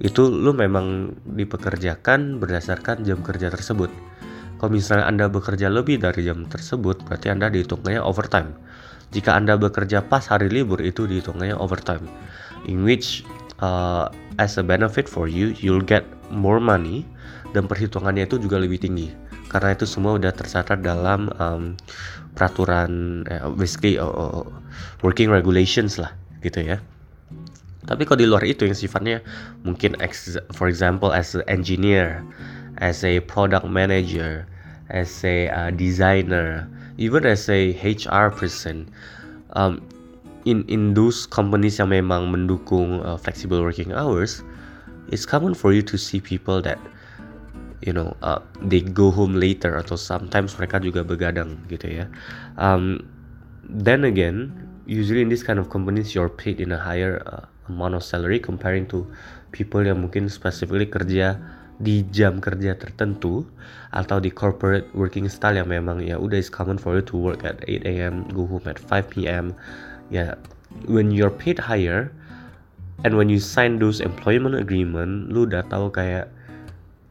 itu 0.00 0.32
lu 0.32 0.56
memang 0.56 1.12
dipekerjakan 1.28 2.40
berdasarkan 2.40 3.04
jam 3.04 3.20
kerja 3.20 3.52
tersebut. 3.52 3.92
Kalau 4.56 4.72
misalnya 4.72 5.08
Anda 5.08 5.28
bekerja 5.28 5.68
lebih 5.72 6.00
dari 6.00 6.24
jam 6.24 6.44
tersebut, 6.48 7.04
berarti 7.04 7.32
Anda 7.32 7.52
dihitungnya 7.52 8.04
overtime. 8.04 8.56
Jika 9.12 9.36
Anda 9.36 9.56
bekerja 9.56 10.04
pas 10.04 10.24
hari 10.28 10.52
libur, 10.52 10.80
itu 10.84 11.08
dihitungnya 11.08 11.56
overtime. 11.56 12.04
In 12.68 12.84
which, 12.84 13.24
uh, 13.64 14.12
as 14.36 14.60
a 14.60 14.64
benefit 14.64 15.08
for 15.08 15.28
you, 15.28 15.56
you'll 15.60 15.84
get 15.84 16.04
more 16.28 16.60
money, 16.60 17.08
dan 17.56 17.68
perhitungannya 17.68 18.28
itu 18.28 18.36
juga 18.36 18.60
lebih 18.60 18.80
tinggi. 18.80 19.08
Karena 19.48 19.72
itu 19.72 19.88
semua 19.88 20.20
udah 20.20 20.32
tercatat 20.32 20.84
dalam 20.84 21.32
um, 21.40 21.74
peraturan, 22.36 23.24
uh, 23.32 23.48
basically 23.56 23.96
uh, 23.96 24.12
uh, 24.12 24.44
working 25.00 25.32
regulations 25.32 25.96
lah, 25.96 26.12
gitu 26.44 26.60
ya. 26.64 26.84
Tapi 27.90 28.06
kalau 28.06 28.22
di 28.22 28.28
luar 28.30 28.46
itu 28.46 28.70
yang 28.70 28.78
sifatnya 28.78 29.18
mungkin 29.66 29.98
for 30.54 30.70
example 30.70 31.10
as 31.10 31.34
an 31.34 31.42
engineer 31.50 32.22
as 32.78 33.02
a 33.02 33.18
product 33.26 33.66
manager 33.66 34.46
as 34.94 35.10
a 35.26 35.50
uh, 35.50 35.74
designer 35.74 36.70
even 37.02 37.26
as 37.26 37.50
a 37.50 37.74
HR 37.82 38.30
person 38.30 38.86
um, 39.58 39.82
in 40.46 40.62
in 40.70 40.94
those 40.94 41.26
companies 41.26 41.82
yang 41.82 41.90
memang 41.90 42.30
mendukung 42.30 43.02
uh, 43.02 43.18
flexible 43.18 43.58
working 43.58 43.90
hours 43.90 44.46
it's 45.10 45.26
common 45.26 45.52
for 45.52 45.74
you 45.74 45.82
to 45.82 45.98
see 45.98 46.22
people 46.22 46.62
that 46.62 46.78
you 47.82 47.92
know 47.92 48.16
uh, 48.22 48.38
they 48.62 48.80
go 48.80 49.10
home 49.10 49.34
later 49.34 49.76
atau 49.76 49.96
sometimes 49.96 50.54
mereka 50.56 50.78
juga 50.80 51.00
begadang 51.04 51.56
gitu 51.72 52.04
ya. 52.04 52.06
Um, 52.60 53.04
then 53.66 54.04
again 54.04 54.52
usually 54.90 55.22
in 55.22 55.30
this 55.30 55.46
kind 55.46 55.62
of 55.62 55.70
companies 55.70 56.18
you're 56.18 56.28
paid 56.28 56.58
in 56.58 56.74
a 56.74 56.80
higher 56.82 57.22
uh, 57.30 57.46
amount 57.70 57.94
of 57.94 58.02
salary 58.02 58.42
comparing 58.42 58.90
to 58.90 59.06
people 59.54 59.78
yang 59.78 60.02
mungkin 60.02 60.26
specifically 60.26 60.90
kerja 60.90 61.38
di 61.78 62.02
jam 62.10 62.42
kerja 62.42 62.74
tertentu 62.74 63.46
atau 63.94 64.18
di 64.18 64.28
corporate 64.28 64.90
working 64.92 65.30
style 65.30 65.56
yang 65.56 65.70
memang 65.70 66.02
ya 66.02 66.18
udah 66.18 66.36
is 66.36 66.50
common 66.50 66.76
for 66.76 66.98
you 66.98 67.04
to 67.06 67.14
work 67.16 67.46
at 67.46 67.62
8 67.64 67.86
a.m. 67.86 68.26
go 68.34 68.44
home 68.44 68.66
at 68.66 68.76
5 68.76 69.08
p.m. 69.14 69.54
ya 70.10 70.34
when 70.90 71.14
you're 71.14 71.32
paid 71.32 71.56
higher 71.56 72.10
and 73.06 73.16
when 73.16 73.30
you 73.32 73.40
sign 73.40 73.80
those 73.80 74.02
employment 74.02 74.58
agreement 74.58 75.30
lu 75.30 75.48
udah 75.48 75.64
tahu 75.70 75.88
kayak 75.88 76.28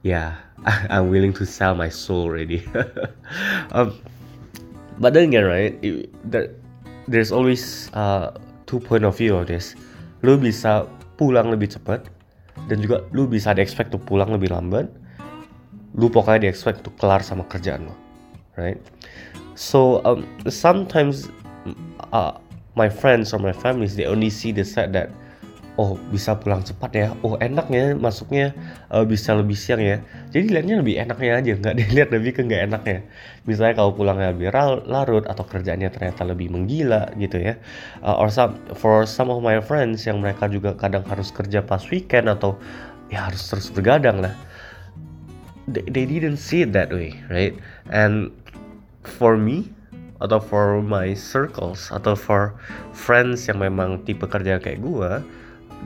yeah 0.03 0.38
I'm 0.93 1.09
willing 1.09 1.31
to 1.39 1.48
sell 1.48 1.74
my 1.74 1.89
soul 1.89 2.29
already 2.29 2.62
um, 3.74 3.95
but 5.01 5.15
then 5.17 5.33
again 5.33 5.48
right 5.48 5.74
it, 5.81 6.12
there, 6.27 6.53
there's 7.09 7.33
always 7.33 7.89
uh, 7.97 8.31
two 8.69 8.77
point 8.77 9.03
of 9.03 9.17
view 9.17 9.35
of 9.41 9.49
this. 9.49 9.73
Lu 10.21 10.37
bisa 10.37 10.85
pulang 11.17 11.49
lebih 11.49 11.73
cepat 11.73 12.05
dan 12.69 12.77
juga 12.79 13.01
lu 13.11 13.25
bisa 13.25 13.51
di 13.57 13.65
expect 13.65 13.89
tuh 13.89 14.01
pulang 14.01 14.29
lebih 14.29 14.53
lambat. 14.53 14.85
Lu 15.97 16.05
pokoknya 16.07 16.45
di 16.45 16.49
expect 16.53 16.85
tuh 16.85 16.93
kelar 17.01 17.25
sama 17.25 17.43
kerjaan 17.49 17.89
lo 17.89 18.09
right? 18.59 18.79
So 19.55 20.03
um, 20.03 20.27
sometimes 20.51 21.31
uh, 22.11 22.35
my 22.75 22.91
friends 22.91 23.31
or 23.31 23.39
my 23.39 23.55
families 23.55 23.95
they 23.95 24.05
only 24.05 24.29
see 24.29 24.51
the 24.51 24.67
side 24.67 24.91
that 24.93 25.09
oh 25.79 25.95
bisa 26.12 26.36
pulang 26.36 26.59
cepat 26.59 26.91
ya. 26.91 27.07
Oh 27.24 27.39
enaknya 27.39 27.95
masuknya 27.95 28.51
uh, 28.91 29.07
bisa 29.07 29.31
lebih 29.31 29.55
siang 29.55 29.79
ya. 29.79 30.03
Jadi 30.36 30.51
lihatnya 30.51 30.83
lebih 30.83 31.00
enaknya 31.00 31.31
aja 31.39 31.51
nggak 31.55 31.75
dilihat 31.79 32.09
lebih 32.12 32.31
ke 32.36 32.41
nggak 32.43 32.67
enaknya. 32.67 33.00
Misalnya 33.48 33.79
kalau 33.79 33.95
pulangnya 33.95 34.36
lebih 34.36 34.51
larut 34.91 35.24
atau 35.24 35.48
kerjanya 35.48 35.88
ternyata 35.88 36.27
lebih 36.27 36.51
menggila 36.51 37.07
gitu 37.15 37.39
ya. 37.39 37.55
Uh, 38.03 38.19
or 38.19 38.27
some 38.27 38.59
for 38.75 39.07
some 39.07 39.31
of 39.31 39.39
my 39.39 39.63
friends 39.63 40.03
yang 40.03 40.19
mereka 40.19 40.51
juga 40.51 40.75
kadang 40.75 41.07
harus 41.07 41.31
kerja 41.31 41.63
pas 41.63 41.79
weekend 41.88 42.27
atau 42.27 42.59
ya 43.07 43.31
harus 43.31 43.48
terus 43.48 43.71
bergadang 43.71 44.19
lah. 44.19 44.36
They, 45.71 45.88
they 45.88 46.03
didn't 46.03 46.43
see 46.43 46.67
it 46.67 46.75
that 46.75 46.91
way 46.91 47.15
right? 47.31 47.55
And 47.88 48.36
for 49.07 49.39
me 49.39 49.71
atau 50.19 50.43
for 50.43 50.83
my 50.83 51.15
circles 51.15 51.88
atau 51.95 52.12
for 52.12 52.59
friends 52.91 53.48
yang 53.48 53.63
memang 53.63 54.03
tipe 54.03 54.27
kerja 54.27 54.59
kayak 54.59 54.83
gue 54.83 55.24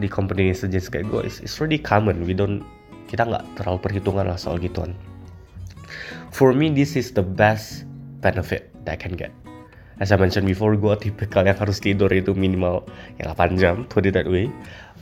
di 0.01 0.07
company 0.09 0.49
sejenis 0.53 0.89
kayak 0.89 1.09
gue 1.09 1.21
it's, 1.25 1.43
it's 1.43 1.57
really 1.61 1.81
common. 1.81 2.25
We 2.25 2.33
don't 2.33 2.65
kita 3.11 3.29
nggak 3.29 3.45
terlalu 3.59 3.79
perhitungan 3.83 4.25
lah 4.29 4.37
soal 4.39 4.57
gituan. 4.57 4.97
For 6.33 6.55
me 6.55 6.73
this 6.73 6.97
is 6.97 7.13
the 7.13 7.21
best 7.21 7.85
benefit 8.23 8.73
that 8.87 8.97
I 8.97 8.99
can 8.99 9.13
get. 9.13 9.29
As 10.01 10.09
I 10.09 10.17
mentioned 10.17 10.49
before 10.49 10.73
gue 10.73 10.93
tipe 10.97 11.29
yang 11.29 11.53
harus 11.53 11.77
tidur 11.77 12.09
itu 12.09 12.33
minimal 12.33 12.81
ya 13.21 13.29
8 13.37 13.61
jam 13.61 13.85
put 13.85 14.09
it 14.09 14.17
that 14.17 14.25
way. 14.25 14.49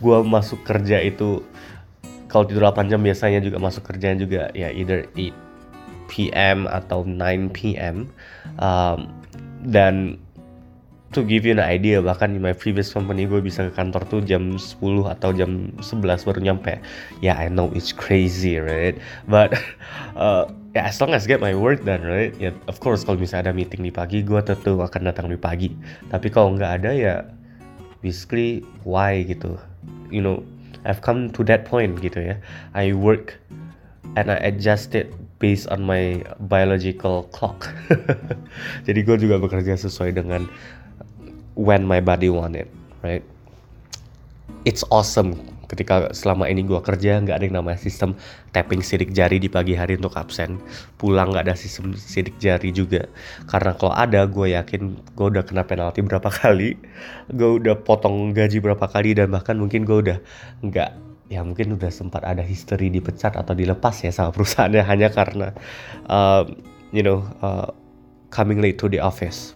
Gue 0.04 0.20
masuk 0.26 0.60
kerja 0.68 1.00
itu 1.00 1.40
kalau 2.28 2.44
tidur 2.44 2.68
8 2.68 2.92
jam 2.92 3.00
biasanya 3.00 3.40
juga 3.40 3.60
masuk 3.60 3.88
kerjaan 3.88 4.20
juga 4.20 4.52
ya 4.52 4.68
either 4.72 5.08
8 5.16 5.52
PM 6.12 6.68
atau 6.68 7.08
9 7.08 7.56
PM 7.56 8.12
um, 8.60 9.08
dan 9.64 10.20
to 11.12 11.24
give 11.28 11.44
you 11.44 11.52
an 11.52 11.64
idea 11.64 12.00
bahkan 12.00 12.32
di 12.32 12.40
my 12.40 12.56
previous 12.56 12.92
company 12.96 13.28
gue 13.28 13.44
bisa 13.44 13.68
ke 13.68 13.72
kantor 13.76 14.04
tuh 14.08 14.22
jam 14.24 14.56
10 14.56 15.12
atau 15.12 15.36
jam 15.36 15.72
11 15.84 16.28
baru 16.28 16.40
nyampe. 16.40 16.80
Ya 17.20 17.36
yeah, 17.36 17.36
I 17.36 17.48
know 17.52 17.68
it's 17.76 17.92
crazy 17.92 18.58
right? 18.58 18.96
But 19.28 19.60
uh, 20.20 20.48
yeah, 20.72 20.88
as 20.88 21.04
long 21.04 21.12
as 21.12 21.28
get 21.28 21.44
my 21.44 21.52
work 21.52 21.84
done 21.84 22.08
right? 22.08 22.32
Ya 22.40 22.52
yeah, 22.52 22.54
of 22.72 22.80
course 22.80 23.04
kalau 23.04 23.20
misalnya 23.20 23.52
ada 23.52 23.54
meeting 23.54 23.84
di 23.84 23.92
pagi 23.92 24.24
gue 24.24 24.40
tentu 24.40 24.80
akan 24.80 25.02
datang 25.04 25.28
di 25.28 25.36
pagi. 25.36 25.76
Tapi 26.08 26.32
kalau 26.32 26.56
nggak 26.56 26.72
ada 26.84 26.92
ya 26.96 27.16
basically 28.00 28.64
why 28.88 29.28
gitu? 29.28 29.60
You 30.08 30.24
know 30.24 30.40
I've 30.88 31.04
come 31.04 31.30
to 31.36 31.44
that 31.52 31.68
point 31.68 32.00
gitu 32.00 32.24
ya. 32.24 32.36
I 32.72 32.96
work 32.96 33.38
and 34.16 34.32
I 34.32 34.40
adjust 34.42 34.96
it 34.96 35.12
based 35.42 35.68
on 35.68 35.84
my 35.84 36.22
biological 36.48 37.28
clock. 37.34 37.70
Jadi 38.88 39.00
gue 39.02 39.18
juga 39.18 39.42
bekerja 39.42 39.78
sesuai 39.78 40.14
dengan 40.18 40.46
when 41.62 41.86
my 41.86 42.02
body 42.02 42.34
want 42.34 42.58
it, 42.58 42.66
right? 43.06 43.22
It's 44.66 44.82
awesome. 44.90 45.38
Ketika 45.70 46.12
selama 46.12 46.52
ini 46.52 46.68
gue 46.68 46.82
kerja 46.84 47.24
nggak 47.24 47.38
ada 47.38 47.46
yang 47.48 47.56
namanya 47.64 47.80
sistem 47.80 48.20
tapping 48.52 48.84
sidik 48.84 49.16
jari 49.16 49.40
di 49.40 49.48
pagi 49.48 49.72
hari 49.72 49.96
untuk 49.96 50.20
absen. 50.20 50.60
Pulang 51.00 51.32
nggak 51.32 51.48
ada 51.48 51.56
sistem 51.56 51.96
sidik 51.96 52.36
jari 52.44 52.76
juga. 52.76 53.08
Karena 53.48 53.72
kalau 53.80 53.96
ada 53.96 54.28
gue 54.28 54.52
yakin 54.52 55.00
gue 55.16 55.28
udah 55.32 55.48
kena 55.48 55.64
penalti 55.64 56.04
berapa 56.04 56.28
kali 56.44 56.76
gue 57.32 57.50
udah 57.64 57.80
potong 57.88 58.36
gaji 58.36 58.60
berapa 58.60 58.84
kali 58.84 59.16
dan 59.16 59.32
bahkan 59.32 59.56
mungkin 59.56 59.88
gue 59.88 59.98
udah 60.12 60.18
nggak 60.60 60.90
ya 61.32 61.40
mungkin 61.48 61.80
udah 61.80 61.88
sempat 61.88 62.28
ada 62.28 62.44
history 62.44 62.92
dipecat 62.92 63.40
atau 63.40 63.56
dilepas 63.56 63.96
ya 64.04 64.12
sama 64.12 64.36
perusahaannya. 64.36 64.84
Hanya 64.92 65.08
karena 65.08 65.56
uh, 66.12 66.44
you 66.92 67.00
know 67.00 67.24
uh, 67.40 67.72
coming 68.28 68.60
late 68.60 68.76
to 68.76 68.92
the 68.92 69.00
office. 69.00 69.56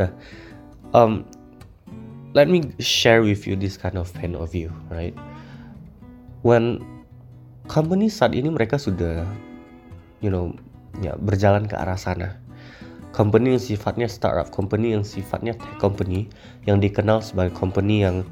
Nah 0.00 0.08
um, 0.94 1.24
let 2.34 2.48
me 2.48 2.72
share 2.78 3.22
with 3.22 3.46
you 3.46 3.56
this 3.56 3.76
kind 3.76 3.96
of 3.96 4.12
point 4.14 4.36
of 4.36 4.52
view, 4.52 4.72
right? 4.90 5.16
When 6.42 6.84
company 7.68 8.08
saat 8.08 8.32
ini 8.32 8.48
mereka 8.52 8.78
sudah, 8.78 9.26
you 10.22 10.30
know, 10.30 10.54
ya 11.02 11.16
berjalan 11.18 11.68
ke 11.68 11.76
arah 11.76 11.98
sana. 11.98 12.38
Company 13.16 13.56
yang 13.56 13.62
sifatnya 13.62 14.06
startup, 14.06 14.52
company 14.52 14.92
yang 14.92 15.02
sifatnya 15.02 15.56
tech 15.56 15.80
company, 15.80 16.28
yang 16.68 16.78
dikenal 16.78 17.24
sebagai 17.24 17.56
company 17.56 18.04
yang 18.04 18.22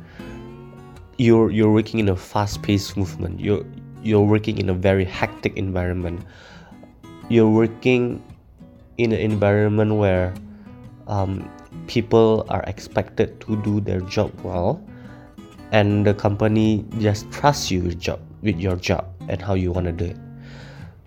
you're 1.17 1.49
you're 1.49 1.73
working 1.73 1.99
in 1.99 2.13
a 2.13 2.19
fast-paced 2.19 2.95
movement. 2.95 3.41
You're 3.41 3.65
you're 4.05 4.25
working 4.25 4.61
in 4.61 4.69
a 4.69 4.77
very 4.77 5.09
hectic 5.09 5.57
environment. 5.57 6.23
You're 7.33 7.51
working 7.51 8.23
in 9.01 9.11
an 9.11 9.19
environment 9.19 9.97
where 9.97 10.37
um, 11.09 11.49
people 11.87 12.45
are 12.49 12.65
expected 12.67 13.41
to 13.41 13.57
do 13.63 13.81
their 13.81 14.01
job 14.09 14.33
well 14.43 14.81
and 15.73 16.07
the 16.07 16.15
company 16.15 16.85
just 16.99 17.31
trusts 17.31 17.71
you 17.71 17.83
with 17.83 18.01
job 18.01 18.21
with 18.43 18.59
your 18.59 18.77
job 18.77 19.05
and 19.29 19.43
how 19.43 19.55
you 19.55 19.73
wanna 19.73 19.93
do 19.93 20.07
it. 20.07 20.17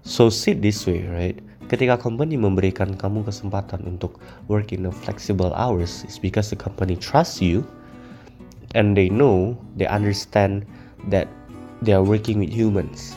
So 0.04 0.30
see 0.30 0.54
this 0.54 0.86
way 0.86 1.06
right 1.08 1.38
ketika 1.70 2.02
company 2.02 2.34
memberikan 2.34 2.98
kamu 2.98 3.22
kesempatan 3.30 3.86
untuk 3.86 4.18
work 4.50 4.74
in 4.74 4.90
a 4.90 4.94
flexible 4.94 5.54
hours 5.54 6.02
is 6.10 6.18
because 6.18 6.50
the 6.50 6.58
company 6.58 6.98
trusts 6.98 7.38
you 7.38 7.62
and 8.74 8.98
they 8.98 9.08
know 9.08 9.54
they 9.78 9.86
understand 9.86 10.66
that 11.14 11.30
they 11.86 11.94
are 11.94 12.04
working 12.04 12.42
with 12.42 12.50
humans 12.50 13.14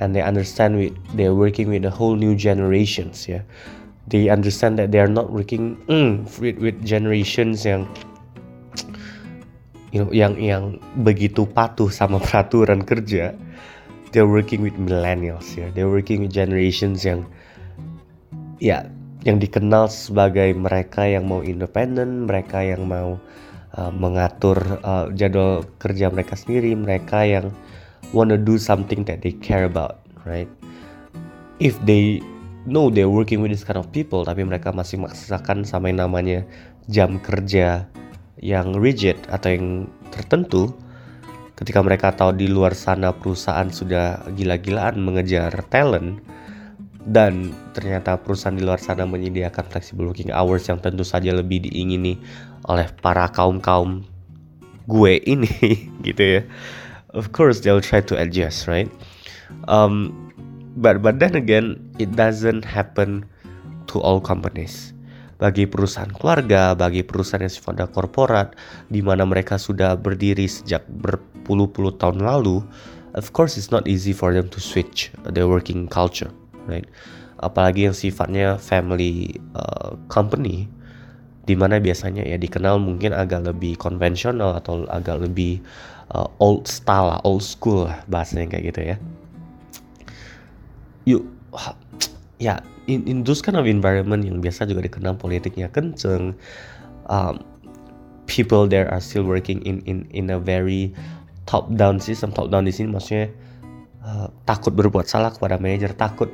and 0.00 0.16
they 0.16 0.24
understand 0.24 0.80
with 0.80 0.96
they're 1.12 1.36
working 1.36 1.68
with 1.68 1.84
a 1.84 1.92
whole 1.92 2.16
new 2.16 2.32
generations 2.32 3.28
yeah 3.28 3.44
they 4.08 4.30
understand 4.30 4.78
that 4.78 4.90
they 4.90 4.98
are 4.98 5.10
not 5.10 5.30
working 5.30 5.78
mm, 5.86 6.26
with, 6.40 6.58
with 6.58 6.76
generations 6.82 7.62
yang 7.62 7.86
you 9.94 10.02
know 10.02 10.10
yang 10.10 10.34
yang 10.40 10.80
begitu 11.04 11.44
patuh 11.44 11.92
sama 11.92 12.18
peraturan 12.24 12.82
kerja 12.82 13.36
they're 14.12 14.28
working 14.28 14.60
with 14.60 14.76
millennials 14.76 15.56
ya. 15.56 15.72
They're 15.72 15.90
working 15.90 16.28
with 16.28 16.32
generations 16.36 17.02
yang 17.02 17.24
ya 18.60 18.86
yang 19.24 19.40
dikenal 19.40 19.88
sebagai 19.88 20.52
mereka 20.54 21.08
yang 21.08 21.26
mau 21.26 21.40
independen 21.40 22.28
mereka 22.28 22.62
yang 22.62 22.86
mau 22.86 23.16
uh, 23.74 23.92
mengatur 23.92 24.60
uh, 24.84 25.08
jadwal 25.16 25.64
kerja 25.80 26.12
mereka 26.12 26.36
sendiri 26.36 26.76
mereka 26.76 27.24
yang 27.24 27.50
wanna 28.12 28.36
do 28.36 28.60
something 28.60 29.02
that 29.08 29.24
they 29.24 29.32
care 29.40 29.64
about 29.64 30.04
right? 30.28 30.46
If 31.58 31.80
they 31.88 32.20
know 32.66 32.90
they're 32.90 33.10
working 33.10 33.42
with 33.42 33.50
this 33.50 33.66
kind 33.66 33.78
of 33.78 33.90
people 33.90 34.22
tapi 34.22 34.46
mereka 34.46 34.70
masih 34.70 35.02
memaksakan 35.02 35.66
sama 35.66 35.90
namanya 35.90 36.46
jam 36.90 37.18
kerja 37.22 37.86
yang 38.42 38.74
rigid 38.74 39.16
atau 39.30 39.48
yang 39.54 39.66
tertentu. 40.10 40.74
Ketika 41.54 41.78
mereka 41.84 42.10
tahu 42.10 42.34
di 42.34 42.50
luar 42.50 42.74
sana 42.74 43.14
perusahaan 43.14 43.70
sudah 43.70 44.26
gila-gilaan 44.34 44.98
mengejar 44.98 45.54
talent 45.70 46.18
dan 47.06 47.54
ternyata 47.74 48.18
perusahaan 48.18 48.54
di 48.54 48.66
luar 48.66 48.82
sana 48.82 49.06
menyediakan 49.06 49.66
flexible 49.70 50.10
working 50.10 50.30
hours 50.34 50.66
yang 50.66 50.82
tentu 50.82 51.06
saja 51.06 51.30
lebih 51.30 51.66
diingini 51.66 52.18
oleh 52.66 52.86
para 53.02 53.30
kaum-kaum 53.30 54.02
gue 54.90 55.14
ini 55.22 55.50
gitu 56.06 56.22
ya. 56.22 56.42
Of 57.14 57.30
course 57.30 57.62
they'll 57.62 57.84
try 57.84 58.02
to 58.02 58.18
adjust 58.18 58.66
right? 58.66 58.90
Um, 59.68 60.31
but 60.82 60.98
but 60.98 61.22
then 61.22 61.38
again 61.38 61.78
it 62.02 62.10
doesn't 62.18 62.66
happen 62.66 63.22
to 63.86 64.02
all 64.02 64.18
companies 64.18 64.90
bagi 65.42 65.66
perusahaan 65.66 66.10
keluarga, 66.14 66.70
bagi 66.78 67.02
perusahaan 67.02 67.42
yang 67.42 67.50
sifatnya 67.50 67.90
korporat, 67.90 68.54
di 68.94 69.02
mana 69.02 69.26
mereka 69.26 69.58
sudah 69.58 69.98
berdiri 69.98 70.46
sejak 70.46 70.86
berpuluh-puluh 70.86 71.98
tahun 71.98 72.22
lalu, 72.22 72.62
of 73.18 73.26
course 73.34 73.58
it's 73.58 73.74
not 73.74 73.82
easy 73.90 74.14
for 74.14 74.30
them 74.30 74.46
to 74.46 74.62
switch 74.62 75.10
their 75.34 75.50
working 75.50 75.90
culture, 75.90 76.30
right? 76.70 76.86
Apalagi 77.42 77.90
yang 77.90 77.96
sifatnya 77.98 78.54
family 78.54 79.34
uh, 79.58 79.98
company, 80.06 80.70
di 81.42 81.58
mana 81.58 81.82
biasanya 81.82 82.22
ya 82.22 82.38
dikenal 82.38 82.78
mungkin 82.78 83.10
agak 83.10 83.42
lebih 83.42 83.74
konvensional 83.82 84.54
atau 84.54 84.86
agak 84.94 85.26
lebih 85.26 85.58
uh, 86.14 86.30
old 86.38 86.70
style, 86.70 87.18
old 87.26 87.42
school 87.42 87.90
lah 87.90 87.98
bahasanya 88.06 88.46
kayak 88.46 88.64
gitu 88.70 88.94
ya. 88.94 88.96
Yuk, 91.08 91.26
ya 92.38 92.62
in, 92.86 93.06
in 93.06 93.22
those 93.22 93.42
kind 93.42 93.54
of 93.54 93.66
environment 93.66 94.26
yang 94.26 94.42
biasa 94.42 94.66
juga 94.66 94.86
dikenal 94.86 95.14
politiknya 95.18 95.70
kenceng 95.70 96.34
um, 97.06 97.38
people 98.26 98.66
there 98.66 98.90
are 98.90 99.02
still 99.02 99.26
working 99.26 99.62
in 99.62 99.82
in 99.86 100.06
in 100.14 100.30
a 100.30 100.38
very 100.38 100.90
top 101.46 101.70
down 101.74 101.98
system. 101.98 102.30
Top 102.30 102.50
down 102.50 102.66
di 102.66 102.74
sini 102.74 102.90
maksudnya 102.90 103.30
uh, 104.02 104.28
takut 104.46 104.74
berbuat 104.74 105.06
salah 105.06 105.30
kepada 105.34 105.58
manajer 105.58 105.94
takut 105.94 106.30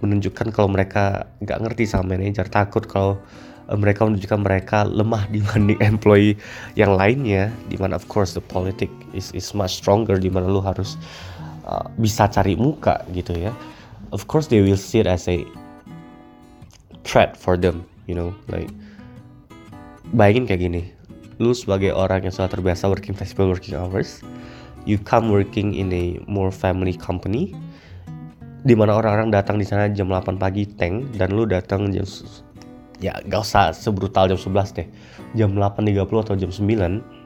menunjukkan 0.00 0.52
kalau 0.56 0.68
mereka 0.72 1.28
nggak 1.44 1.58
ngerti 1.60 1.84
sama 1.84 2.16
manajer 2.16 2.48
takut 2.48 2.88
kalau 2.88 3.20
uh, 3.68 3.76
mereka 3.76 4.08
menunjukkan 4.08 4.40
mereka 4.40 4.78
lemah 4.88 5.28
dibanding 5.34 5.80
employee 5.84 6.36
yang 6.76 6.96
lainnya 6.96 7.52
di 7.68 7.76
mana 7.76 7.96
of 7.96 8.08
course 8.08 8.32
the 8.32 8.44
politic 8.44 8.88
is 9.12 9.32
is 9.36 9.52
much 9.52 9.80
stronger 9.80 10.16
di 10.16 10.32
mana 10.32 10.48
lu 10.48 10.64
harus 10.64 10.96
uh, 11.68 11.84
bisa 12.00 12.28
cari 12.32 12.56
muka 12.56 13.04
gitu 13.12 13.36
ya 13.36 13.52
of 14.10 14.26
course 14.26 14.46
they 14.46 14.60
will 14.60 14.78
see 14.78 15.00
it 15.00 15.06
as 15.06 15.26
a 15.30 15.46
threat 17.04 17.36
for 17.36 17.56
them 17.56 17.86
you 18.06 18.14
know 18.14 18.34
like 18.50 18.70
bayangin 20.14 20.46
kayak 20.46 20.60
gini 20.66 20.82
lu 21.40 21.56
sebagai 21.56 21.94
orang 21.94 22.26
yang 22.26 22.34
sudah 22.34 22.50
terbiasa 22.52 22.90
working 22.90 23.16
flexible 23.16 23.48
working 23.48 23.78
hours 23.78 24.20
you 24.84 25.00
come 25.00 25.30
working 25.32 25.72
in 25.72 25.88
a 25.94 26.18
more 26.26 26.52
family 26.52 26.92
company 26.96 27.54
di 28.60 28.76
mana 28.76 28.92
orang-orang 28.92 29.32
datang 29.32 29.56
di 29.56 29.64
sana 29.64 29.88
jam 29.88 30.12
8 30.12 30.36
pagi 30.36 30.68
tank 30.68 31.16
dan 31.16 31.32
lu 31.32 31.48
datang 31.48 31.88
jam 31.88 32.04
ya 33.00 33.16
gak 33.24 33.40
usah 33.40 33.72
sebrutal 33.72 34.28
jam 34.28 34.36
11 34.36 34.76
deh 34.76 34.88
jam 35.32 35.56
8.30 35.56 35.96
atau 35.96 36.34
jam 36.36 36.52
9 36.52 37.20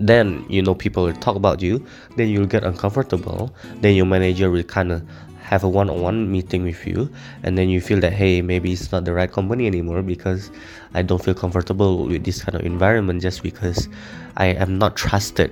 then 0.00 0.40
you 0.48 0.64
know 0.64 0.72
people 0.72 1.04
will 1.04 1.20
talk 1.20 1.36
about 1.36 1.60
you 1.60 1.84
then 2.16 2.32
you'll 2.32 2.48
get 2.48 2.64
uncomfortable 2.64 3.52
then 3.84 3.92
your 3.92 4.08
manager 4.08 4.48
will 4.48 4.64
kinda 4.64 5.04
have 5.42 5.64
a 5.64 5.68
one-on-one 5.68 6.30
meeting 6.30 6.62
with 6.62 6.86
you 6.86 7.10
and 7.42 7.58
then 7.58 7.68
you 7.68 7.80
feel 7.80 8.00
that 8.00 8.12
hey 8.12 8.40
maybe 8.40 8.72
it's 8.72 8.90
not 8.92 9.04
the 9.04 9.12
right 9.12 9.32
company 9.32 9.66
anymore 9.66 10.02
because 10.02 10.50
i 10.94 11.02
don't 11.02 11.22
feel 11.22 11.34
comfortable 11.34 12.06
with 12.06 12.24
this 12.24 12.42
kind 12.42 12.54
of 12.54 12.62
environment 12.62 13.20
just 13.20 13.42
because 13.42 13.88
i 14.36 14.46
am 14.46 14.78
not 14.78 14.96
trusted 14.96 15.50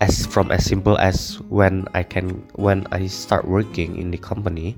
as 0.00 0.26
from 0.26 0.52
as 0.52 0.64
simple 0.64 0.98
as 0.98 1.40
when 1.48 1.88
i 1.94 2.02
can 2.02 2.28
when 2.54 2.86
i 2.92 3.06
start 3.06 3.48
working 3.48 3.96
in 3.96 4.10
the 4.10 4.18
company 4.18 4.76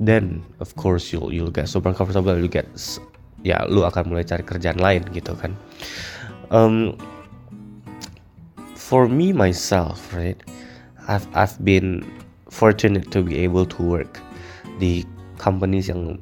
then 0.00 0.42
of 0.60 0.74
course 0.76 1.12
you'll 1.12 1.32
you'll 1.32 1.50
get 1.50 1.68
super 1.68 1.94
comfortable 1.94 2.36
you 2.36 2.48
get 2.48 2.66
ya 3.46 3.62
lu 3.70 3.86
akan 3.86 4.10
mulai 4.10 4.26
cari 4.26 4.42
kerjaan 4.42 4.78
lain 4.82 5.06
gitu 5.14 5.34
kan. 5.38 5.54
Um, 6.50 6.96
for 8.74 9.06
me 9.06 9.36
myself 9.36 10.10
right 10.16 10.38
I've 11.06 11.28
I've 11.36 11.60
been 11.60 12.02
fortunate 12.58 13.06
to 13.14 13.22
be 13.22 13.38
able 13.38 13.62
to 13.62 13.78
work 13.78 14.18
di 14.82 15.06
companies 15.38 15.86
yang 15.86 16.18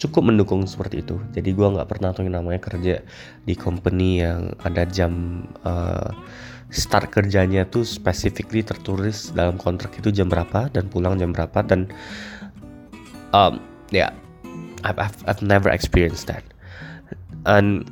cukup 0.00 0.28
mendukung 0.28 0.64
seperti 0.64 1.04
itu. 1.04 1.20
Jadi 1.36 1.52
gue 1.52 1.68
nggak 1.68 1.88
pernah 1.88 2.16
tuh 2.16 2.24
yang 2.24 2.40
namanya 2.40 2.60
kerja 2.60 3.04
di 3.44 3.54
company 3.56 4.24
yang 4.24 4.56
ada 4.64 4.88
jam 4.88 5.44
uh, 5.64 6.12
start 6.72 7.12
kerjanya 7.12 7.68
tuh 7.68 7.84
specifically 7.84 8.64
tertulis 8.64 9.32
dalam 9.32 9.56
kontrak 9.56 9.92
itu 9.96 10.12
jam 10.12 10.28
berapa 10.28 10.68
dan 10.72 10.88
pulang 10.92 11.16
jam 11.16 11.32
berapa 11.32 11.62
dan 11.64 11.88
um, 13.32 13.60
ya 13.92 14.08
yeah, 14.08 14.10
I've, 14.84 14.98
I've 14.98 15.18
I've 15.24 15.42
never 15.44 15.72
experienced 15.72 16.28
that. 16.28 16.44
And 17.46 17.86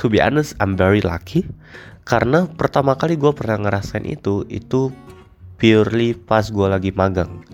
to 0.00 0.08
be 0.08 0.18
honest, 0.18 0.56
I'm 0.58 0.74
very 0.74 1.04
lucky 1.04 1.46
karena 2.06 2.46
pertama 2.46 2.94
kali 2.94 3.18
gue 3.18 3.34
pernah 3.34 3.66
ngerasain 3.66 4.06
itu 4.06 4.46
itu 4.46 4.94
purely 5.56 6.12
pas 6.16 6.48
gue 6.48 6.66
lagi 6.68 6.92
magang. 6.92 7.44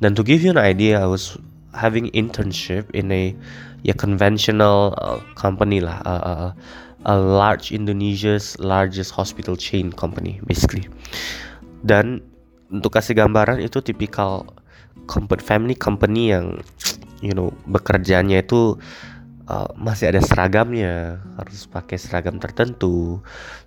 Dan 0.00 0.16
to 0.16 0.24
give 0.24 0.40
you 0.40 0.50
an 0.52 0.60
idea, 0.60 1.00
I 1.00 1.08
was 1.08 1.36
having 1.76 2.08
internship 2.16 2.88
in 2.96 3.12
a 3.12 3.36
ya 3.84 3.94
conventional 3.96 4.96
uh, 5.00 5.20
company 5.36 5.80
lah, 5.80 6.00
uh, 6.04 6.22
uh, 6.24 6.50
a 7.04 7.14
large 7.16 7.72
Indonesia's 7.72 8.56
largest 8.60 9.12
hospital 9.12 9.56
chain 9.56 9.92
company 9.92 10.40
basically. 10.44 10.88
Dan 11.84 12.24
untuk 12.72 12.96
kasih 12.96 13.16
gambaran 13.16 13.60
itu 13.60 13.80
tipikal 13.80 14.48
company, 15.04 15.40
family 15.40 15.76
company 15.76 16.32
yang 16.32 16.60
you 17.20 17.36
know 17.36 17.52
bekerjanya 17.68 18.40
itu 18.40 18.80
uh, 19.50 19.68
masih 19.76 20.12
ada 20.12 20.20
seragamnya, 20.22 21.20
harus 21.36 21.66
pakai 21.66 21.96
seragam 21.98 22.38
tertentu, 22.38 23.20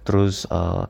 terus 0.08 0.48
uh, 0.50 0.88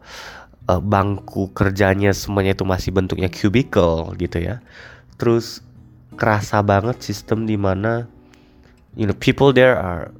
uh, 0.68 0.82
bangku 0.82 1.52
kerjanya 1.52 2.16
semuanya 2.16 2.56
itu 2.56 2.66
masih 2.68 2.90
bentuknya 2.96 3.30
cubicle 3.32 4.14
gitu 4.20 4.38
ya. 4.40 4.64
Terus 5.20 5.64
kerasa 6.14 6.62
banget 6.62 7.02
sistem 7.02 7.50
di 7.50 7.58
mana 7.58 8.06
you 8.94 9.10
know 9.10 9.18
people 9.18 9.50
there 9.50 9.76
are 9.76 10.14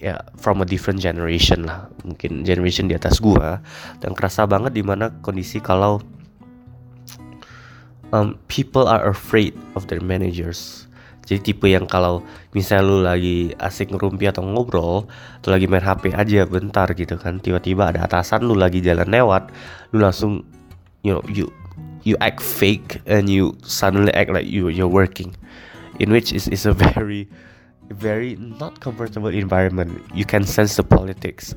ya 0.00 0.16
yeah, 0.16 0.20
from 0.40 0.64
a 0.64 0.66
different 0.66 1.00
generation 1.00 1.68
lah. 1.68 1.88
Mungkin 2.06 2.44
generation 2.44 2.88
di 2.88 2.96
atas 2.96 3.20
gua. 3.20 3.60
Dan 4.00 4.16
kerasa 4.16 4.48
banget 4.48 4.72
di 4.72 4.84
mana 4.84 5.12
kondisi 5.20 5.60
kalau 5.60 6.00
um, 8.12 8.36
people 8.48 8.86
are 8.88 9.06
afraid 9.08 9.52
of 9.76 9.86
their 9.92 10.02
managers 10.02 10.89
jadi 11.30 11.38
tipe 11.46 11.70
yang 11.70 11.86
kalau 11.86 12.26
misalnya 12.50 12.82
lu 12.90 12.98
lagi 13.06 13.54
asik 13.62 13.94
ngerumpi 13.94 14.26
atau 14.26 14.42
ngobrol 14.42 15.06
atau 15.38 15.54
lagi 15.54 15.70
main 15.70 15.78
HP 15.78 16.10
aja 16.10 16.42
bentar 16.42 16.90
gitu 16.90 17.14
kan 17.14 17.38
tiba-tiba 17.38 17.94
ada 17.94 18.10
atasan 18.10 18.42
lu 18.42 18.58
lagi 18.58 18.82
jalan 18.82 19.06
lewat 19.06 19.54
lu 19.94 20.02
langsung 20.02 20.42
you 21.06 21.14
know 21.14 21.22
you 21.30 21.46
you 22.02 22.16
act 22.20 22.40
fake 22.40 23.00
and 23.06 23.28
you 23.28 23.56
suddenly 23.62 24.12
act 24.14 24.30
like 24.30 24.46
you 24.46 24.68
you're 24.68 24.90
working. 24.90 25.36
In 26.00 26.10
which 26.10 26.32
is 26.32 26.48
is 26.48 26.64
a 26.64 26.72
very 26.72 27.28
very 27.92 28.36
not 28.40 28.80
comfortable 28.80 29.30
environment. 29.30 30.00
You 30.14 30.24
can 30.24 30.44
sense 30.44 30.76
the 30.76 30.82
politics 30.82 31.54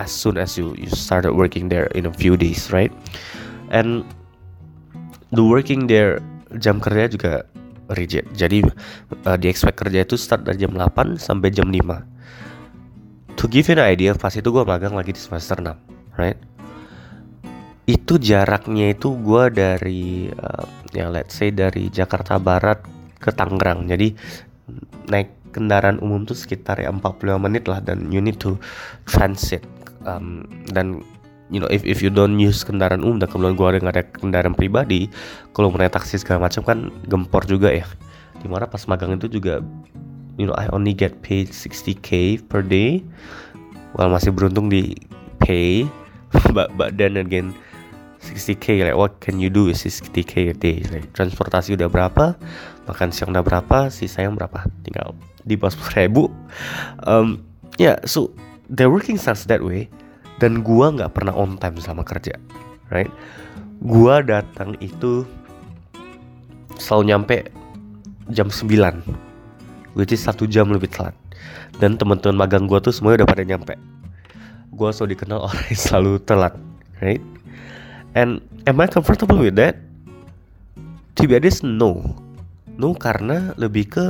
as 0.00 0.12
soon 0.12 0.36
as 0.36 0.54
you 0.54 0.76
you 0.76 0.92
started 0.92 1.32
working 1.34 1.68
there 1.72 1.88
in 1.96 2.06
a 2.06 2.12
few 2.12 2.36
days 2.36 2.70
right? 2.70 2.92
And 3.72 4.04
the 5.32 5.44
working 5.44 5.88
there 5.88 6.20
jam 6.60 6.84
kerja 6.84 7.08
juga 7.08 7.48
rigid. 7.94 8.26
Jadi 8.34 8.64
uh, 8.64 9.36
di 9.38 9.46
expect 9.48 9.80
kerja 9.80 10.04
itu 10.04 10.16
start 10.18 10.46
dari 10.46 10.60
jam 10.60 10.74
8 10.74 11.18
sampai 11.18 11.48
jam 11.52 11.68
5. 11.68 13.36
To 13.38 13.44
give 13.48 13.68
you 13.68 13.74
an 13.76 13.82
idea, 13.82 14.12
pas 14.14 14.32
itu 14.34 14.48
gue 14.48 14.64
magang 14.64 14.92
lagi 14.92 15.16
di 15.16 15.20
semester 15.20 15.58
6, 15.58 16.18
right? 16.20 16.38
Itu 17.88 18.20
jaraknya 18.20 18.94
itu 18.94 19.12
gue 19.18 19.44
dari 19.50 20.30
uh, 20.30 20.66
ya 20.94 21.08
let's 21.08 21.34
say 21.36 21.50
dari 21.50 21.88
Jakarta 21.88 22.38
Barat 22.38 22.84
ke 23.18 23.32
Tangerang. 23.32 23.88
Jadi 23.88 24.14
naik 25.10 25.52
kendaraan 25.52 26.00
umum 26.00 26.24
tuh 26.24 26.34
sekitar 26.34 26.80
ya 26.80 26.88
45 26.88 27.36
menit 27.36 27.68
lah 27.68 27.84
dan 27.84 28.08
you 28.08 28.24
need 28.24 28.40
to 28.40 28.56
transit 29.04 29.60
um, 30.08 30.48
dan 30.72 31.04
you 31.52 31.60
know 31.60 31.68
if 31.68 31.84
if 31.84 32.00
you 32.00 32.08
don't 32.08 32.40
use 32.40 32.64
kendaraan 32.64 33.04
umum 33.04 33.20
dan 33.20 33.28
kemudian 33.28 33.54
gue 33.54 33.66
ada 33.68 33.78
ada 33.92 34.02
kendaraan 34.02 34.56
pribadi 34.56 35.12
kalau 35.52 35.68
naik 35.68 35.92
taksi 35.92 36.16
segala 36.16 36.48
macam 36.48 36.64
kan 36.64 36.88
gempor 37.06 37.44
juga 37.44 37.68
ya. 37.68 37.84
Di 38.40 38.48
mana 38.48 38.64
pas 38.64 38.82
magang 38.88 39.14
itu 39.14 39.28
juga 39.28 39.60
you 40.40 40.48
know 40.48 40.56
I 40.56 40.72
only 40.72 40.96
get 40.96 41.20
paid 41.20 41.52
60k 41.52 42.40
per 42.48 42.64
day. 42.64 43.04
Well 43.94 44.08
masih 44.08 44.32
beruntung 44.32 44.72
di 44.72 44.96
pay. 45.44 45.84
But 46.56 46.72
but 46.80 46.96
then 46.96 47.20
again 47.20 47.52
60k 48.24 48.88
like 48.88 48.96
what 48.96 49.20
can 49.20 49.36
you 49.36 49.52
do 49.52 49.68
with 49.68 49.76
60k 49.76 50.32
a 50.48 50.56
day? 50.56 50.80
Like 50.88 51.12
transportasi 51.12 51.76
udah 51.76 51.92
berapa? 51.92 52.40
Makan 52.88 53.12
siang 53.12 53.36
udah 53.36 53.44
berapa? 53.44 53.92
Sisanya 53.92 54.32
berapa? 54.32 54.64
Tinggal 54.80 55.12
di 55.44 55.60
bawah 55.60 55.76
ribu. 56.00 56.32
Um, 57.04 57.44
yeah 57.76 58.00
so 58.08 58.32
the 58.72 58.88
working 58.88 59.20
starts 59.20 59.44
that 59.52 59.60
way 59.60 59.92
dan 60.42 60.66
gua 60.66 60.90
nggak 60.90 61.14
pernah 61.14 61.30
on 61.38 61.54
time 61.54 61.78
selama 61.78 62.02
kerja 62.02 62.34
right? 62.90 63.08
Gua 63.78 64.18
datang 64.26 64.74
itu 64.82 65.22
selalu 66.82 67.14
nyampe 67.14 67.36
jam 68.34 68.50
9 68.50 68.66
which 69.94 70.10
is 70.10 70.26
satu 70.26 70.50
jam 70.50 70.66
lebih 70.74 70.90
telat. 70.90 71.14
Dan 71.78 71.94
teman-teman 71.94 72.42
magang 72.42 72.66
gua 72.66 72.82
tuh 72.82 72.90
semuanya 72.90 73.22
udah 73.22 73.30
pada 73.30 73.44
nyampe. 73.46 73.74
Gue 74.72 74.88
selalu 74.88 75.14
dikenal 75.14 75.38
orang 75.46 75.64
yang 75.68 75.80
selalu 75.80 76.12
telat 76.26 76.54
right? 76.98 77.22
And 78.18 78.42
am 78.66 78.82
I 78.82 78.88
comfortable 78.90 79.40
with 79.40 79.56
that? 79.56 79.78
To 81.20 81.28
be 81.28 81.36
honest 81.38 81.62
no. 81.62 82.18
No 82.76 82.96
karena 82.96 83.52
lebih 83.60 83.92
ke 83.92 84.06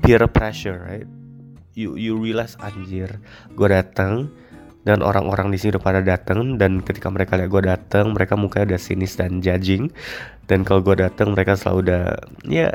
peer 0.00 0.22
pressure 0.30 0.78
right? 0.88 1.08
You 1.74 1.98
you 1.98 2.14
realize 2.14 2.54
anjir 2.62 3.18
gue 3.58 3.66
datang 3.66 4.30
dan 4.84 5.00
orang-orang 5.00 5.48
di 5.48 5.56
sini 5.56 5.76
udah 5.76 5.84
pada 5.84 6.00
datang 6.04 6.60
dan 6.60 6.84
ketika 6.84 7.08
mereka 7.08 7.40
lihat 7.40 7.48
gue 7.48 7.62
datang 7.64 8.12
mereka 8.12 8.36
mukanya 8.36 8.76
udah 8.76 8.80
sinis 8.80 9.16
dan 9.16 9.40
judging 9.40 9.88
dan 10.44 10.60
kalau 10.60 10.84
gue 10.84 11.00
datang 11.00 11.32
mereka 11.32 11.56
selalu 11.56 11.88
udah 11.88 12.04
ya 12.44 12.68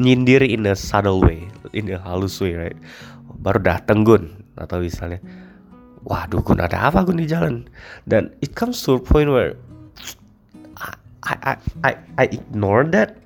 nyindir 0.00 0.42
in 0.42 0.66
a 0.66 0.74
subtle 0.74 1.22
way 1.22 1.46
in 1.76 1.90
a 1.90 1.98
halus 2.02 2.38
way 2.42 2.58
right? 2.58 2.78
Baru 3.40 3.62
datang 3.62 4.04
gun 4.04 4.40
atau 4.58 4.82
misalnya. 4.82 5.22
Waduh 6.00 6.40
gun 6.40 6.64
ada 6.64 6.88
apa 6.88 7.04
gun 7.04 7.20
di 7.20 7.28
jalan? 7.28 7.68
Dan 8.08 8.32
it 8.40 8.56
comes 8.56 8.80
to 8.84 8.96
a 8.96 9.00
point 9.00 9.28
where 9.28 9.56
I 11.24 11.36
I 11.44 11.54
I, 11.84 11.92
I 12.16 12.24
ignore 12.32 12.88
that. 12.90 13.20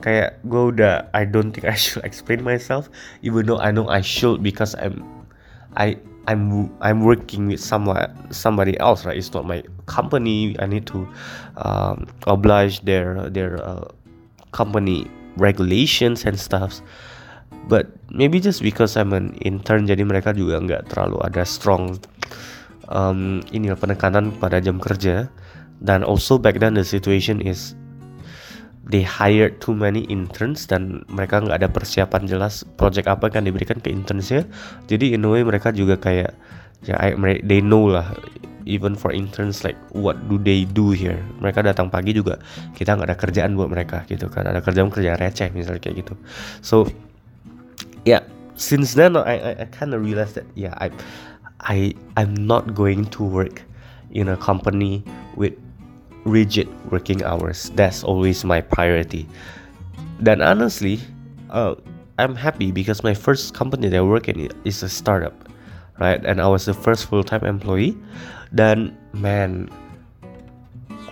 Kayak 0.00 0.40
gue 0.44 0.76
udah 0.76 1.08
I 1.16 1.24
don't 1.24 1.52
think 1.52 1.64
I 1.64 1.76
should 1.76 2.04
explain 2.04 2.44
myself 2.44 2.92
even 3.24 3.48
though 3.48 3.60
I 3.60 3.72
know 3.72 3.88
I 3.88 4.04
should 4.04 4.44
because 4.44 4.76
I'm 4.76 5.00
I 5.72 5.96
I'm 6.26 6.70
I'm 6.82 7.06
working 7.06 7.46
with 7.46 7.62
someone 7.62 8.10
somebody 8.34 8.74
else 8.82 9.06
right? 9.06 9.16
It's 9.16 9.30
not 9.30 9.46
my 9.46 9.62
company. 9.86 10.58
I 10.58 10.66
need 10.66 10.86
to 10.90 11.06
um, 11.58 12.10
oblige 12.26 12.82
their 12.82 13.30
their 13.30 13.62
uh, 13.62 13.86
company 14.50 15.06
regulations 15.38 16.26
and 16.26 16.34
stuff. 16.34 16.82
But 17.70 17.90
maybe 18.10 18.38
just 18.42 18.62
because 18.62 18.98
I'm 18.98 19.14
an 19.14 19.38
intern 19.42 19.86
jadi 19.86 20.02
mereka 20.02 20.34
juga 20.34 20.58
nggak 20.62 20.82
terlalu 20.90 21.18
ada 21.22 21.42
strong 21.46 21.98
um, 22.90 23.42
ini 23.54 23.70
penekanan 23.74 24.34
pada 24.38 24.58
jam 24.58 24.82
kerja. 24.82 25.30
Dan 25.78 26.02
also 26.02 26.40
back 26.40 26.58
then 26.58 26.74
the 26.74 26.86
situation 26.86 27.38
is 27.38 27.76
they 28.86 29.02
hired 29.02 29.58
too 29.58 29.74
many 29.74 30.06
interns 30.06 30.64
dan 30.70 31.02
mereka 31.10 31.42
nggak 31.42 31.58
ada 31.58 31.68
persiapan 31.70 32.22
jelas 32.30 32.62
project 32.78 33.10
apa 33.10 33.26
yang 33.34 33.50
diberikan 33.50 33.82
ke 33.82 33.90
internsnya. 33.90 34.46
Jadi 34.86 35.18
in 35.18 35.26
a 35.26 35.28
way 35.30 35.42
mereka 35.42 35.74
juga 35.74 35.98
kayak 35.98 36.30
ya 36.86 36.96
they 37.42 37.58
know 37.58 37.90
lah 37.90 38.14
even 38.66 38.94
for 38.94 39.10
interns 39.10 39.66
like 39.66 39.78
what 39.90 40.14
do 40.30 40.38
they 40.38 40.62
do 40.70 40.94
here? 40.94 41.18
Mereka 41.42 41.66
datang 41.66 41.90
pagi 41.90 42.14
juga 42.14 42.38
kita 42.78 42.94
nggak 42.94 43.10
ada 43.10 43.18
kerjaan 43.18 43.58
buat 43.58 43.70
mereka 43.70 44.06
gitu 44.06 44.30
kan. 44.30 44.46
Ada 44.46 44.62
kerjaan 44.62 44.94
kerja 44.94 45.18
receh 45.18 45.50
misalnya 45.50 45.82
kayak 45.82 46.06
gitu. 46.06 46.14
So 46.62 46.86
yeah 48.06 48.22
since 48.54 48.94
then 48.94 49.18
I 49.18 49.34
I, 49.34 49.52
I 49.62 49.66
kind 49.74 49.90
of 49.98 50.06
realized 50.06 50.38
that 50.38 50.46
yeah 50.54 50.78
I 50.78 50.94
I 51.58 51.98
I'm 52.14 52.38
not 52.38 52.78
going 52.78 53.10
to 53.18 53.26
work 53.26 53.66
in 54.14 54.30
a 54.30 54.38
company 54.38 55.02
with 55.34 55.58
rigid 56.26 56.66
working 56.90 57.22
hours. 57.22 57.70
That's 57.78 58.02
always 58.02 58.42
my 58.42 58.60
priority. 58.60 59.24
Then 60.18 60.42
honestly, 60.42 60.98
uh, 61.54 61.78
I'm 62.18 62.34
happy 62.34 62.74
because 62.74 63.06
my 63.06 63.14
first 63.14 63.54
company 63.54 63.88
that 63.88 63.96
I 63.96 64.02
work 64.02 64.28
in 64.28 64.50
is 64.66 64.82
a 64.82 64.90
startup, 64.90 65.36
right? 66.02 66.20
And 66.26 66.42
I 66.42 66.50
was 66.50 66.66
the 66.66 66.74
first 66.74 67.06
full-time 67.06 67.46
employee. 67.46 67.94
Dan 68.50 68.96
man, 69.14 69.70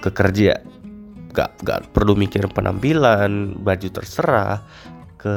kekerja 0.03 0.61
gak 1.35 1.51
gak 1.67 1.91
perlu 1.93 2.15
mikir 2.15 2.47
penampilan, 2.51 3.59
baju 3.63 3.89
terserah, 3.91 4.63
ke 5.25 5.37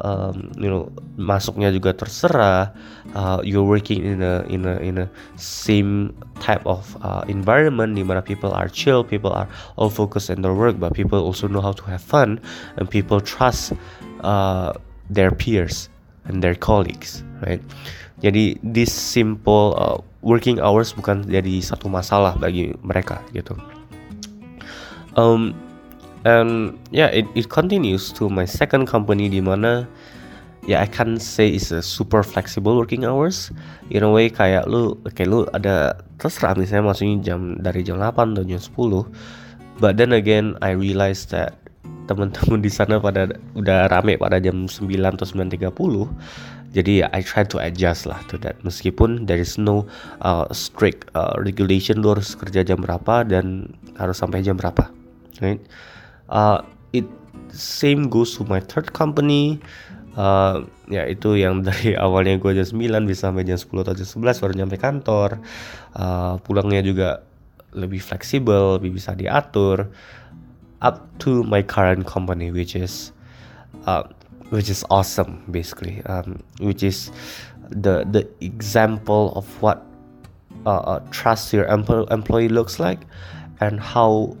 um, 0.00 0.48
you 0.56 0.72
know 0.72 0.88
masuknya 1.20 1.68
juga 1.68 1.92
terserah 1.92 2.72
uh, 3.12 3.44
you're 3.44 3.66
working 3.68 4.00
in 4.00 4.24
a 4.24 4.40
in 4.48 4.64
a 4.64 4.80
in 4.80 5.04
a 5.04 5.06
same 5.36 6.16
type 6.40 6.64
of 6.64 6.96
uh, 7.04 7.20
environment 7.28 7.92
di 7.92 8.00
mana 8.00 8.24
people 8.24 8.48
are 8.48 8.72
chill 8.72 9.04
people 9.04 9.28
are 9.28 9.44
all 9.76 9.92
focused 9.92 10.32
in 10.32 10.40
their 10.40 10.56
work 10.56 10.80
but 10.80 10.96
people 10.96 11.20
also 11.20 11.44
know 11.44 11.60
how 11.60 11.76
to 11.76 11.84
have 11.84 12.00
fun 12.00 12.40
and 12.80 12.88
people 12.88 13.20
trust 13.20 13.76
uh, 14.24 14.72
their 15.12 15.28
peers 15.28 15.92
and 16.24 16.40
their 16.40 16.56
colleagues 16.56 17.20
right? 17.44 17.60
Jadi 18.18 18.58
this 18.66 18.90
simple 18.90 19.78
uh, 19.78 20.02
working 20.26 20.58
hours 20.58 20.90
bukan 20.90 21.22
jadi 21.30 21.62
satu 21.62 21.86
masalah 21.86 22.34
bagi 22.34 22.74
mereka 22.82 23.22
gitu. 23.30 23.54
Um, 25.14 25.54
and 26.28 26.76
yeah 26.92 27.08
it, 27.08 27.24
it 27.32 27.48
continues 27.48 28.12
to 28.12 28.28
my 28.28 28.44
second 28.44 28.84
company 28.84 29.32
di 29.32 29.40
mana 29.40 29.88
yeah, 30.68 30.84
I 30.84 30.86
can 30.86 31.16
say 31.16 31.48
it's 31.48 31.72
a 31.72 31.80
super 31.80 32.20
flexible 32.22 32.76
working 32.76 33.08
hours. 33.08 33.48
In 33.88 34.04
a 34.04 34.12
way 34.12 34.28
kayak 34.28 34.68
lu 34.68 35.00
kayak 35.16 35.28
lu 35.32 35.40
ada 35.56 35.96
terserah 36.20 36.52
misalnya 36.60 36.92
maksudnya 36.92 37.16
jam 37.24 37.56
dari 37.64 37.80
jam 37.80 37.96
8 37.96 38.36
atau 38.36 38.44
jam 38.44 38.60
10 38.60 39.80
but 39.80 39.96
then 39.96 40.12
again 40.12 40.60
I 40.60 40.76
realized 40.76 41.32
that 41.32 41.56
teman-teman 42.04 42.60
di 42.60 42.68
sana 42.68 43.00
pada 43.00 43.32
udah 43.56 43.88
rame 43.88 44.20
pada 44.20 44.36
jam 44.36 44.68
9 44.68 44.84
atau 44.84 45.24
9.30 45.24 45.56
jadi 46.76 47.08
I 47.16 47.24
try 47.24 47.48
to 47.48 47.56
adjust 47.64 48.04
lah 48.04 48.20
to 48.28 48.36
that. 48.44 48.60
Meskipun 48.60 49.24
there 49.24 49.40
is 49.40 49.56
no 49.56 49.88
uh, 50.20 50.44
strict 50.52 51.08
uh, 51.16 51.32
regulation 51.40 52.04
lu 52.04 52.12
harus 52.12 52.36
kerja 52.36 52.60
jam 52.60 52.84
berapa 52.84 53.24
dan 53.24 53.72
harus 53.96 54.20
sampai 54.20 54.44
jam 54.44 54.60
berapa 54.60 54.92
right 55.40 55.62
uh, 56.28 56.62
it 56.92 57.04
same 57.52 58.08
goes 58.08 58.36
to 58.36 58.44
my 58.44 58.60
third 58.60 58.92
company. 58.92 59.60
Uh, 60.18 60.66
ya 60.90 61.06
itu 61.06 61.38
yang 61.38 61.62
dari 61.68 61.94
awalnya 61.94 62.36
gue 62.40 62.52
jam 62.58 62.66
9 62.66 63.06
bisa 63.06 63.30
sampai 63.30 63.46
jam 63.46 63.54
10 63.54 63.70
atau 63.86 63.94
jam 63.94 64.08
11 64.08 64.42
baru 64.42 64.52
nyampe 64.56 64.76
kantor. 64.80 65.30
Uh, 65.94 66.40
pulangnya 66.42 66.82
juga 66.82 67.22
lebih 67.76 68.00
fleksibel 68.00 68.80
lebih 68.80 68.98
bisa 68.98 69.14
diatur. 69.14 69.88
Up 70.78 71.02
to 71.18 71.42
my 71.42 71.62
current 71.62 72.06
company 72.06 72.54
which 72.54 72.78
is 72.78 73.10
uh, 73.86 74.06
which 74.50 74.70
is 74.70 74.86
awesome 74.90 75.42
basically. 75.50 76.02
Um, 76.06 76.42
which 76.62 76.82
is 76.82 77.10
the 77.68 78.06
the 78.08 78.24
example 78.40 79.34
of 79.36 79.44
what 79.60 79.84
uh, 80.66 80.98
uh, 80.98 81.00
trust 81.10 81.52
your 81.52 81.66
employee 81.68 82.48
looks 82.48 82.80
like 82.80 83.04
and 83.60 83.78
how 83.78 84.34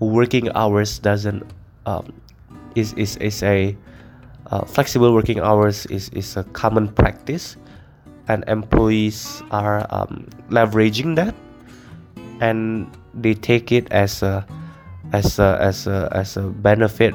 working 0.00 0.50
hours 0.56 0.98
doesn't 0.98 1.44
um, 1.86 2.12
is 2.74 2.92
is 2.94 3.16
is 3.16 3.42
a 3.42 3.76
uh, 4.50 4.64
flexible 4.64 5.14
working 5.14 5.40
hours 5.40 5.86
is 5.86 6.08
is 6.10 6.36
a 6.36 6.44
common 6.56 6.88
practice, 6.88 7.56
and 8.28 8.42
employees 8.48 9.42
are 9.50 9.86
um, 9.90 10.26
leveraging 10.48 11.14
that, 11.16 11.34
and 12.40 12.90
they 13.14 13.34
take 13.34 13.70
it 13.70 13.86
as 13.92 14.22
a 14.22 14.44
as 15.12 15.38
a 15.38 15.58
as 15.60 15.86
a 15.86 16.08
as 16.12 16.36
a 16.36 16.48
benefit 16.48 17.14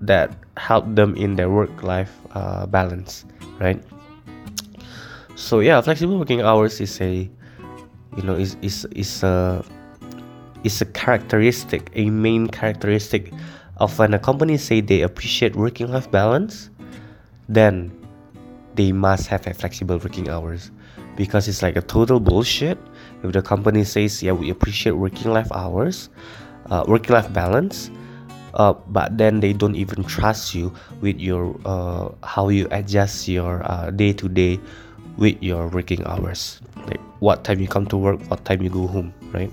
that 0.00 0.32
help 0.56 0.86
them 0.94 1.14
in 1.16 1.34
their 1.36 1.50
work 1.50 1.82
life 1.82 2.12
uh, 2.32 2.66
balance, 2.66 3.24
right? 3.58 3.82
So 5.34 5.60
yeah, 5.60 5.80
flexible 5.80 6.18
working 6.18 6.42
hours 6.42 6.80
is 6.80 7.00
a 7.00 7.28
you 8.16 8.22
know 8.22 8.34
is 8.38 8.56
is 8.62 8.86
is 8.94 9.22
a 9.22 9.64
is 10.64 10.80
a 10.80 10.86
characteristic, 10.86 11.90
a 11.94 12.10
main 12.10 12.48
characteristic 12.48 13.32
of 13.78 13.98
when 13.98 14.14
a 14.14 14.18
company 14.18 14.56
say 14.56 14.80
they 14.80 15.02
appreciate 15.02 15.54
working 15.54 15.88
life 15.88 16.10
balance, 16.10 16.70
then 17.48 17.92
they 18.74 18.92
must 18.92 19.26
have 19.28 19.46
a 19.46 19.54
flexible 19.54 19.98
working 19.98 20.28
hours. 20.28 20.70
Because 21.16 21.46
it's 21.46 21.62
like 21.62 21.76
a 21.76 21.82
total 21.82 22.18
bullshit. 22.18 22.78
If 23.22 23.32
the 23.32 23.42
company 23.42 23.84
says 23.84 24.22
yeah 24.22 24.32
we 24.32 24.50
appreciate 24.50 24.92
working 24.92 25.32
life 25.32 25.50
hours 25.52 26.10
uh, 26.70 26.84
working 26.86 27.14
life 27.14 27.32
balance 27.32 27.90
uh, 28.54 28.72
but 28.88 29.16
then 29.16 29.40
they 29.40 29.52
don't 29.52 29.74
even 29.74 30.04
trust 30.04 30.54
you 30.54 30.72
with 31.00 31.18
your 31.18 31.56
uh, 31.64 32.10
how 32.22 32.48
you 32.48 32.68
adjust 32.70 33.28
your 33.28 33.62
day 33.96 34.12
to 34.12 34.28
day 34.28 34.60
with 35.16 35.40
your 35.42 35.68
working 35.68 36.04
hours. 36.04 36.60
Like 36.86 37.00
what 37.20 37.44
time 37.44 37.60
you 37.60 37.68
come 37.68 37.86
to 37.86 37.96
work 37.96 38.20
what 38.28 38.44
time 38.44 38.62
you 38.62 38.70
go 38.70 38.86
home 38.86 39.14
right 39.32 39.50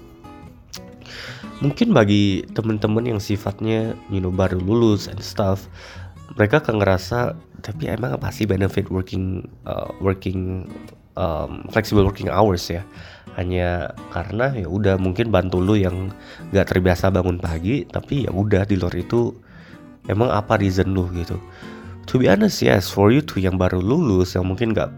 mungkin 1.62 1.94
bagi 1.94 2.44
temen-temen 2.58 3.16
yang 3.16 3.22
sifatnya 3.22 3.94
you 4.10 4.18
know 4.18 4.34
baru 4.34 4.58
lulus 4.58 5.06
and 5.06 5.22
stuff 5.22 5.70
mereka 6.36 6.64
akan 6.64 6.82
ngerasa 6.82 7.38
tapi 7.62 7.88
emang 7.88 8.18
apa 8.18 8.34
sih 8.34 8.50
benefit 8.50 8.90
working 8.90 9.46
uh, 9.70 9.94
working 10.02 10.66
um, 11.16 11.66
flexible 11.70 12.04
working 12.04 12.32
hours 12.32 12.68
ya? 12.68 12.84
Hanya 13.40 13.96
karena 14.12 14.52
ya 14.52 14.68
udah 14.68 15.00
mungkin 15.00 15.32
bantu 15.32 15.64
lu 15.64 15.80
yang 15.80 16.12
gak 16.52 16.74
terbiasa 16.74 17.14
bangun 17.14 17.40
pagi 17.40 17.88
tapi 17.88 18.28
ya 18.28 18.32
udah 18.34 18.68
di 18.68 18.76
luar 18.76 18.92
itu 18.98 19.32
emang 20.12 20.34
apa 20.34 20.60
reason 20.60 20.92
lu 20.92 21.08
gitu. 21.16 21.40
To 22.10 22.20
be 22.20 22.28
honest 22.28 22.60
yes 22.60 22.92
for 22.92 23.14
you 23.14 23.24
tuh 23.24 23.40
yang 23.40 23.56
baru 23.56 23.80
lulus 23.80 24.36
yang 24.36 24.50
mungkin 24.52 24.76
gak 24.76 24.92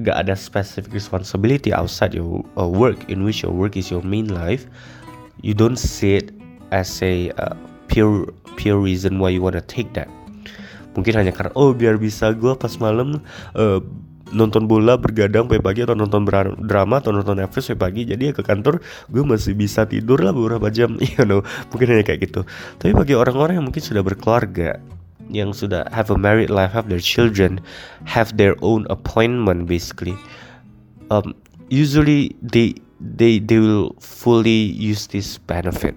gak 0.00 0.16
ada 0.16 0.38
specific 0.38 0.94
responsibility 0.94 1.74
outside 1.74 2.14
your 2.14 2.40
uh, 2.56 2.64
work 2.64 2.96
in 3.10 3.26
which 3.26 3.42
your 3.42 3.52
work 3.52 3.74
is 3.74 3.90
your 3.90 4.00
main 4.00 4.30
life 4.30 4.70
you 5.42 5.54
don't 5.54 5.78
see 5.78 6.18
it 6.18 6.34
as 6.74 7.00
a 7.00 7.30
uh, 7.38 7.54
pure 7.88 8.28
pure 8.58 8.78
reason 8.78 9.18
why 9.22 9.30
you 9.30 9.42
wanna 9.42 9.62
take 9.64 9.92
that. 9.94 10.10
Mungkin 10.98 11.14
hanya 11.14 11.32
karena 11.34 11.54
oh 11.54 11.70
biar 11.70 12.00
bisa 12.00 12.34
gue 12.34 12.52
pas 12.58 12.74
malam 12.82 13.22
uh, 13.54 13.80
nonton 14.28 14.68
bola 14.68 15.00
bergadang 15.00 15.48
sampai 15.48 15.62
pagi 15.62 15.80
atau 15.86 15.96
nonton 15.96 16.28
drama 16.60 17.00
atau 17.00 17.16
nonton 17.16 17.40
Netflix 17.40 17.72
sampai 17.72 17.80
pagi 17.88 18.02
jadi 18.04 18.28
ya 18.28 18.32
ke 18.36 18.44
kantor 18.44 18.84
gue 19.08 19.22
masih 19.24 19.56
bisa 19.56 19.88
tidur 19.88 20.20
lah 20.20 20.36
beberapa 20.36 20.68
jam 20.68 20.98
you 21.14 21.24
know. 21.24 21.40
Mungkin 21.70 21.86
hanya 21.96 22.04
kayak 22.04 22.28
gitu. 22.28 22.44
Tapi 22.76 22.92
bagi 22.92 23.14
orang-orang 23.16 23.62
yang 23.62 23.66
mungkin 23.70 23.80
sudah 23.80 24.02
berkeluarga 24.04 24.82
yang 25.28 25.52
sudah 25.52 25.84
have 25.92 26.08
a 26.08 26.16
married 26.16 26.48
life 26.48 26.72
have 26.72 26.88
their 26.88 27.00
children 27.00 27.60
have 28.08 28.32
their 28.40 28.56
own 28.64 28.88
appointment 28.88 29.68
basically 29.68 30.16
um, 31.12 31.36
usually 31.68 32.32
they 32.40 32.72
they 33.00 33.38
they 33.38 33.58
will 33.58 33.94
fully 34.02 34.74
use 34.74 35.06
this 35.08 35.38
benefit 35.46 35.94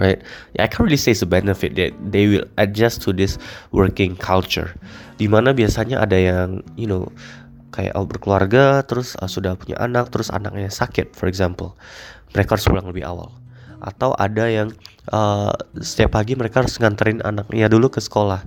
right? 0.00 0.20
I 0.56 0.68
can't 0.68 0.84
really 0.84 1.00
say 1.00 1.12
it's 1.12 1.24
a 1.24 1.28
benefit 1.28 1.76
that 1.76 1.92
they 2.00 2.28
will 2.28 2.46
adjust 2.56 3.02
to 3.08 3.12
this 3.12 3.36
working 3.72 4.16
culture. 4.16 4.72
Di 5.20 5.28
mana 5.28 5.52
biasanya 5.52 6.00
ada 6.00 6.16
yang 6.16 6.64
you 6.76 6.88
know 6.88 7.08
kayak 7.72 7.96
oh, 7.96 8.04
berkeluarga 8.04 8.84
terus 8.84 9.16
uh, 9.20 9.28
sudah 9.28 9.56
punya 9.56 9.80
anak 9.80 10.12
terus 10.12 10.28
anaknya 10.28 10.68
sakit 10.68 11.16
for 11.16 11.28
example. 11.28 11.76
Mereka 12.32 12.56
harus 12.56 12.68
pulang 12.68 12.88
lebih 12.88 13.04
awal. 13.04 13.32
Atau 13.82 14.14
ada 14.16 14.46
yang 14.46 14.72
uh, 15.10 15.52
setiap 15.82 16.14
pagi 16.14 16.38
mereka 16.38 16.62
harus 16.62 16.78
nganterin 16.78 17.20
anaknya 17.24 17.68
dulu 17.68 17.92
ke 17.92 18.00
sekolah. 18.00 18.44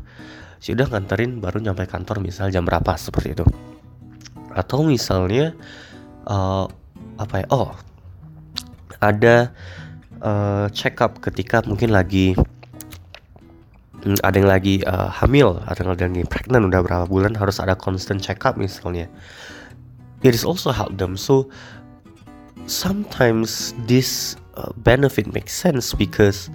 Sudah 0.64 0.90
nganterin 0.90 1.44
baru 1.44 1.62
nyampe 1.62 1.86
kantor 1.86 2.24
misal 2.24 2.50
jam 2.50 2.66
berapa 2.66 2.98
seperti 2.98 3.38
itu. 3.38 3.46
Atau 4.56 4.88
misalnya 4.88 5.54
uh, 6.26 6.66
apa 7.18 7.44
ya? 7.44 7.48
Oh 7.52 7.72
ada 9.04 9.52
uh, 10.24 10.68
check 10.72 11.00
up 11.04 11.20
ketika 11.22 11.62
mungkin 11.68 11.92
lagi 11.92 12.36
ada 14.22 14.38
yang 14.38 14.50
lagi 14.50 14.86
uh, 14.86 15.10
hamil 15.10 15.58
ada 15.66 15.82
yang 15.82 15.92
lagi 15.98 16.26
pregnant 16.30 16.70
udah 16.70 16.82
berapa 16.86 17.06
bulan 17.10 17.34
harus 17.34 17.58
ada 17.58 17.74
constant 17.74 18.22
check 18.22 18.46
up 18.46 18.54
misalnya. 18.54 19.10
It 20.22 20.34
is 20.34 20.46
also 20.46 20.74
help 20.74 20.98
them. 20.98 21.18
So 21.18 21.50
sometimes 22.66 23.74
this 23.86 24.38
uh, 24.58 24.74
benefit 24.86 25.30
makes 25.34 25.54
sense 25.54 25.94
because 25.94 26.50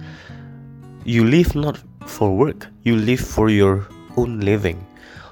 you 1.03 1.23
live 1.23 1.55
not 1.55 1.79
for 2.07 2.31
work 2.31 2.67
you 2.83 2.95
live 2.95 3.19
for 3.19 3.51
your 3.51 3.87
own 4.15 4.39
living. 4.43 4.79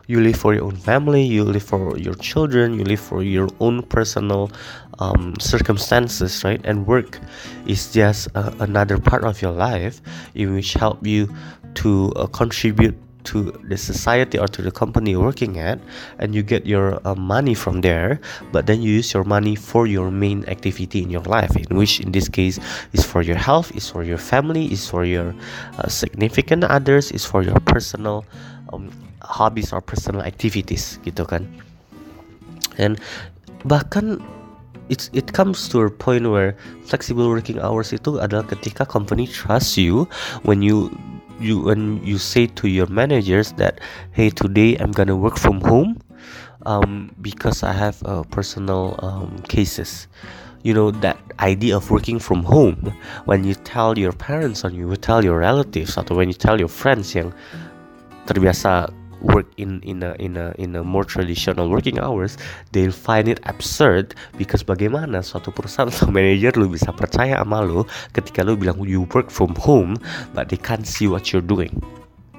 You 0.09 0.25
live 0.25 0.41
for 0.41 0.57
your 0.57 0.65
own 0.65 0.73
family 0.73 1.21
you 1.21 1.45
live 1.45 1.61
for 1.61 1.93
your 1.93 2.17
children 2.17 2.73
you 2.73 2.81
live 2.81 2.97
for 2.97 3.21
your 3.21 3.45
own 3.61 3.85
personal 3.85 4.49
um, 4.99 5.33
circumstances 5.39 6.43
right? 6.43 6.61
And 6.63 6.85
work 6.85 7.19
is 7.65 7.91
just 7.91 8.27
uh, 8.35 8.51
another 8.59 8.97
part 8.97 9.23
of 9.23 9.41
your 9.41 9.51
life 9.51 10.01
in 10.35 10.53
which 10.53 10.73
help 10.73 11.05
you 11.05 11.33
to 11.75 12.11
uh, 12.15 12.27
contribute 12.27 12.95
to 13.21 13.51
the 13.67 13.75
society 13.75 14.39
or 14.39 14.47
to 14.47 14.61
the 14.61 14.71
company 14.71 15.11
you're 15.11 15.21
working 15.21 15.59
at 15.59 15.77
and 16.19 16.33
you 16.33 16.41
get 16.41 16.65
your 16.65 17.05
uh, 17.05 17.13
money 17.15 17.53
from 17.53 17.81
there 17.81 18.19
but 18.53 18.65
then 18.65 18.81
you 18.81 18.93
use 18.93 19.13
your 19.13 19.25
money 19.25 19.55
for 19.55 19.85
your 19.85 20.09
main 20.09 20.45
activity 20.47 21.03
in 21.03 21.09
your 21.09 21.21
life 21.23 21.51
in 21.55 21.75
which 21.75 21.99
in 21.99 22.13
this 22.13 22.29
case 22.29 22.59
is 22.93 23.03
for 23.03 23.21
your 23.21 23.35
health 23.35 23.75
is 23.75 23.89
for 23.89 24.03
your 24.03 24.17
family 24.17 24.71
is 24.71 24.87
for 24.87 25.03
your 25.03 25.35
uh, 25.77 25.87
significant 25.89 26.63
others 26.63 27.11
is 27.11 27.25
for 27.25 27.43
your 27.43 27.59
personal 27.67 28.23
um, 28.71 28.89
hobbies 29.21 29.73
or 29.73 29.81
personal 29.81 30.25
activities 30.25 30.97
gitu 31.05 31.23
kan? 31.27 31.45
And 32.81 32.97
bahkan 33.67 34.23
it's 34.89 35.09
it 35.13 35.31
comes 35.33 35.69
to 35.69 35.81
a 35.85 35.89
point 35.89 36.25
where 36.29 36.57
flexible 36.83 37.29
working 37.29 37.61
hours 37.61 37.93
itu 37.93 38.17
adalah 38.17 38.43
ketika 38.49 38.83
company 38.83 39.29
trust 39.29 39.77
you 39.77 40.09
when 40.43 40.65
you 40.65 40.89
you 41.39 41.61
when 41.63 42.01
you 42.03 42.17
say 42.17 42.49
to 42.59 42.67
your 42.67 42.89
managers 42.91 43.53
that 43.55 43.79
hey 44.11 44.33
today 44.33 44.75
I'm 44.81 44.91
gonna 44.91 45.15
work 45.15 45.37
from 45.37 45.61
home 45.61 46.01
um, 46.65 47.15
because 47.21 47.63
I 47.63 47.71
have 47.71 48.01
uh, 48.03 48.23
personal 48.27 48.99
um, 48.99 49.39
cases. 49.47 50.07
You 50.63 50.73
know 50.73 50.91
that 50.99 51.15
idea 51.39 51.77
of 51.77 51.87
working 51.87 52.19
from 52.19 52.43
home 52.43 52.91
when 53.23 53.47
you 53.47 53.55
tell 53.55 53.97
your 53.97 54.11
parents 54.11 54.65
or 54.65 54.69
you 54.75 54.91
tell 54.99 55.23
your 55.23 55.39
relatives 55.39 55.95
atau 55.95 56.19
when 56.19 56.27
you 56.27 56.35
tell 56.35 56.59
your 56.59 56.67
friends 56.67 57.15
yang 57.15 57.31
terbiasa 58.27 58.91
work 59.21 59.47
in 59.59 59.83
in 59.83 60.03
a 60.03 60.15
in 60.19 60.37
a 60.39 60.55
in 60.57 60.75
a 60.75 60.83
more 60.83 61.03
traditional 61.03 61.69
working 61.69 61.99
hours 61.99 62.37
they'll 62.71 62.95
find 62.95 63.27
it 63.27 63.39
absurd 63.43 64.15
because 64.39 64.63
bagaimana 64.63 65.19
suatu 65.19 65.51
perusahaan 65.51 65.91
atau 65.93 66.07
manager 66.07 66.55
lu 66.55 66.71
bisa 66.71 66.91
percaya 66.95 67.39
sama 67.39 67.63
lu 67.63 67.83
ketika 68.15 68.43
lu 68.43 68.55
bilang 68.55 68.79
you 68.83 69.03
work 69.11 69.27
from 69.27 69.51
home 69.59 69.99
but 70.31 70.47
they 70.47 70.59
can't 70.59 70.87
see 70.87 71.07
what 71.07 71.31
you're 71.31 71.43
doing 71.43 71.71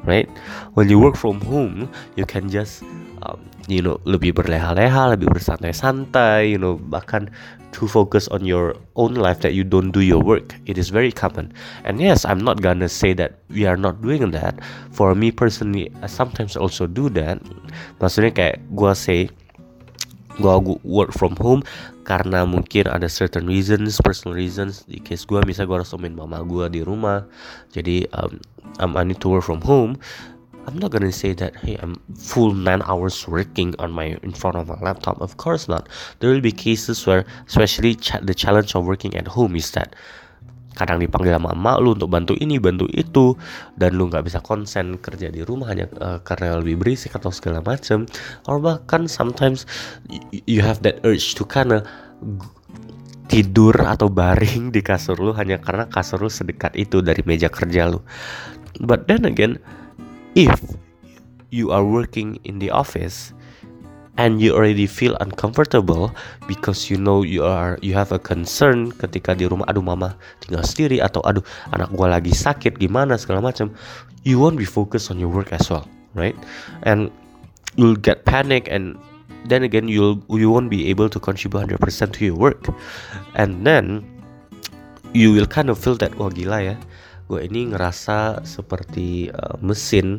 right? 0.05 0.29
When 0.75 0.89
you 0.89 0.99
work 0.99 1.17
from 1.17 1.41
home 1.41 1.89
you 2.17 2.25
can 2.25 2.49
just 2.49 2.83
um, 3.27 3.41
you 3.69 3.81
know 3.85 3.99
lebih 4.09 4.35
berleha-leha 4.37 5.17
lebih 5.17 5.31
bersantai-santai 5.31 6.55
you 6.55 6.59
know 6.61 6.77
bahkan 6.77 7.29
to 7.73 7.87
focus 7.87 8.27
on 8.29 8.45
your 8.45 8.75
own 8.97 9.15
life 9.15 9.41
that 9.41 9.55
you 9.55 9.63
don't 9.63 9.91
do 9.91 10.03
your 10.03 10.19
work. 10.19 10.55
It 10.67 10.79
is 10.79 10.91
very 10.91 11.13
common. 11.13 11.55
And 11.87 12.01
yes, 12.03 12.27
I'm 12.27 12.43
not 12.43 12.63
gonna 12.63 12.91
say 12.91 13.15
that 13.15 13.39
we 13.49 13.67
are 13.67 13.79
not 13.79 14.03
doing 14.03 14.31
that. 14.35 14.59
For 14.91 15.15
me 15.15 15.31
personally, 15.31 15.91
I 16.03 16.11
sometimes 16.11 16.57
also 16.59 16.87
do 16.87 17.09
that. 17.15 17.39
Maksudnya 18.03 18.35
kayak 18.35 18.57
gue 18.75 18.93
say 18.99 19.31
gue 20.41 20.57
work 20.83 21.13
from 21.13 21.37
home 21.37 21.61
karena 22.09 22.49
mungkin 22.49 22.89
ada 22.91 23.07
certain 23.07 23.47
reasons, 23.47 24.01
personal 24.03 24.35
reasons. 24.35 24.83
Di 24.89 24.99
case 24.99 25.23
gue 25.29 25.39
misalnya 25.47 25.71
gue 25.71 25.79
harus 25.85 25.93
nemenin 25.95 26.19
mama 26.19 26.43
gue 26.43 26.67
di 26.75 26.81
rumah, 26.83 27.23
jadi 27.71 28.09
um, 28.17 28.41
I 28.81 29.05
need 29.05 29.23
to 29.23 29.31
work 29.31 29.47
from 29.47 29.63
home. 29.63 30.01
I'm 30.71 30.79
not 30.79 30.95
gonna 30.95 31.11
say 31.11 31.35
that 31.35 31.59
hey 31.67 31.75
I'm 31.83 31.99
full 32.15 32.55
nine 32.55 32.79
hours 32.87 33.27
working 33.27 33.75
on 33.83 33.91
my 33.91 34.15
in 34.23 34.31
front 34.31 34.55
of 34.55 34.71
my 34.71 34.79
laptop. 34.79 35.19
Of 35.19 35.35
course 35.35 35.67
not. 35.67 35.91
There 36.23 36.31
will 36.31 36.39
be 36.39 36.55
cases 36.55 37.03
where, 37.11 37.27
especially 37.51 37.99
ch- 37.99 38.23
the 38.23 38.39
challenge 38.39 38.79
of 38.79 38.87
working 38.87 39.19
at 39.19 39.27
home 39.27 39.59
is 39.59 39.75
that 39.75 39.99
kadang 40.79 41.03
dipanggil 41.03 41.35
sama 41.35 41.51
emak 41.51 41.77
lu 41.83 41.99
untuk 41.99 42.07
bantu 42.07 42.39
ini 42.39 42.63
bantu 42.63 42.87
itu 42.95 43.35
dan 43.75 43.99
lu 43.99 44.07
nggak 44.07 44.23
bisa 44.23 44.39
konsen 44.39 45.03
kerja 45.03 45.27
di 45.27 45.43
rumah 45.43 45.75
hanya 45.75 45.91
uh, 45.99 46.23
karena 46.23 46.63
lebih 46.63 46.79
berisik 46.79 47.19
atau 47.19 47.35
segala 47.35 47.59
macam 47.59 48.07
or 48.47 48.63
bahkan 48.63 49.11
sometimes 49.11 49.67
you 50.47 50.63
have 50.63 50.79
that 50.87 51.03
urge 51.03 51.35
to 51.35 51.43
kinda 51.43 51.83
tidur 53.27 53.75
atau 53.83 54.07
baring 54.07 54.71
di 54.71 54.79
kasur 54.79 55.19
lu 55.19 55.35
hanya 55.35 55.59
karena 55.59 55.91
kasur 55.91 56.23
lu 56.23 56.31
sedekat 56.31 56.71
itu 56.79 57.03
dari 57.03 57.27
meja 57.27 57.51
kerja 57.51 57.91
lu 57.91 57.99
but 58.87 59.11
then 59.11 59.27
again 59.27 59.59
if 60.35 60.55
you 61.51 61.71
are 61.75 61.83
working 61.83 62.39
in 62.47 62.59
the 62.59 62.71
office 62.71 63.35
and 64.19 64.43
you 64.43 64.53
already 64.53 64.87
feel 64.87 65.17
uncomfortable 65.25 66.13
because 66.47 66.91
you 66.91 66.99
know 66.99 67.23
you 67.23 67.43
are 67.43 67.79
you 67.81 67.95
have 67.95 68.13
a 68.13 68.21
concern 68.21 68.93
ketika 69.01 69.33
di 69.35 69.49
rumah 69.49 69.65
aduh 69.71 69.83
mama 69.83 70.15
tinggal 70.45 70.61
sendiri 70.67 71.01
atau 71.01 71.25
aduh 71.25 71.43
anak 71.73 71.89
gua 71.95 72.21
lagi 72.21 72.35
sakit 72.35 72.77
gimana 72.77 73.17
segala 73.17 73.41
macam 73.41 73.73
you 74.27 74.37
won't 74.37 74.61
be 74.61 74.69
focused 74.69 75.09
on 75.09 75.17
your 75.17 75.31
work 75.33 75.51
as 75.57 75.67
well 75.73 75.89
right? 76.15 76.37
And 76.83 77.11
you'll 77.77 77.97
get 77.97 78.25
panic 78.25 78.69
and 78.71 78.99
then 79.47 79.63
again 79.63 79.89
you'll 79.89 80.23
you 80.29 80.51
won't 80.51 80.71
be 80.71 80.89
able 80.89 81.09
to 81.09 81.21
contribute 81.21 81.67
100% 81.69 82.13
to 82.13 82.25
your 82.25 82.35
work. 82.35 82.69
And 83.35 83.67
then 83.67 84.05
you 85.13 85.33
will 85.33 85.47
kind 85.47 85.71
of 85.71 85.79
feel 85.79 85.97
that 85.97 86.15
wah 86.19 86.31
gila 86.31 86.63
ya 86.63 86.77
gue 87.31 87.47
ini 87.47 87.71
ngerasa 87.71 88.43
seperti 88.43 89.31
uh, 89.31 89.55
mesin 89.63 90.19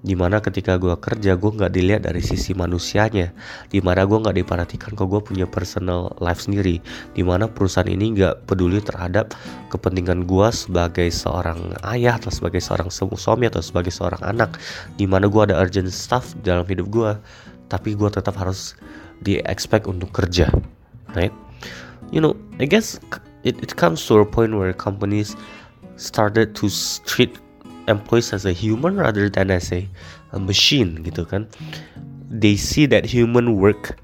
di 0.00 0.16
mana 0.16 0.40
ketika 0.40 0.80
gue 0.80 0.96
kerja 0.96 1.36
gue 1.36 1.50
nggak 1.60 1.72
dilihat 1.76 2.02
dari 2.08 2.24
sisi 2.24 2.56
manusianya. 2.56 3.32
Di 3.68 3.84
mana 3.84 4.08
gue 4.08 4.16
nggak 4.16 4.36
diperhatikan 4.36 4.96
kok 4.96 5.08
gue 5.12 5.20
punya 5.20 5.44
personal 5.44 6.16
life 6.24 6.44
sendiri. 6.44 6.80
Di 7.12 7.20
mana 7.20 7.48
perusahaan 7.48 7.88
ini 7.88 8.16
nggak 8.16 8.48
peduli 8.48 8.80
terhadap 8.80 9.36
kepentingan 9.68 10.24
gue 10.24 10.48
sebagai 10.52 11.08
seorang 11.12 11.76
ayah 11.92 12.16
atau 12.16 12.32
sebagai 12.32 12.64
seorang 12.64 12.88
suami 12.92 13.48
atau 13.48 13.60
sebagai 13.60 13.92
seorang 13.92 14.20
anak. 14.24 14.56
Di 14.96 15.04
mana 15.04 15.28
gue 15.28 15.52
ada 15.52 15.60
urgent 15.60 15.92
stuff 15.92 16.32
dalam 16.44 16.64
hidup 16.64 16.88
gue 16.88 17.12
tapi 17.70 17.94
gue 17.94 18.10
tetap 18.10 18.34
harus 18.40 18.74
di 19.22 19.38
expect 19.46 19.86
untuk 19.86 20.10
kerja 20.10 20.50
right? 21.14 21.32
You 22.10 22.18
know 22.18 22.34
I 22.58 22.66
guess 22.66 22.98
it, 23.46 23.56
it 23.62 23.78
comes 23.78 24.02
to 24.10 24.20
a 24.20 24.26
point 24.26 24.52
where 24.52 24.74
companies 24.74 25.38
started 26.00 26.56
to 26.56 26.72
treat 27.04 27.36
employees 27.88 28.32
as 28.32 28.48
a 28.48 28.52
human 28.56 28.96
rather 28.96 29.28
than 29.28 29.52
as 29.52 29.68
a, 29.68 29.84
a 30.32 30.40
machine 30.40 31.04
gitu 31.04 31.28
kan. 31.28 31.44
They 32.32 32.56
see 32.56 32.88
that 32.88 33.04
human 33.04 33.60
work 33.60 34.00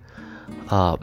uh, 0.69 1.01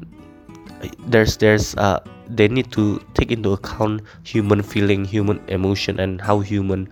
there's 1.08 1.38
there's 1.38 1.74
uh, 1.82 2.00
they 2.30 2.48
need 2.48 2.70
to 2.78 3.02
take 3.16 3.32
into 3.32 3.56
account 3.56 4.04
human 4.24 4.62
feeling 4.62 5.08
human 5.08 5.40
emotion 5.48 6.00
and 6.00 6.22
how 6.22 6.40
human 6.40 6.92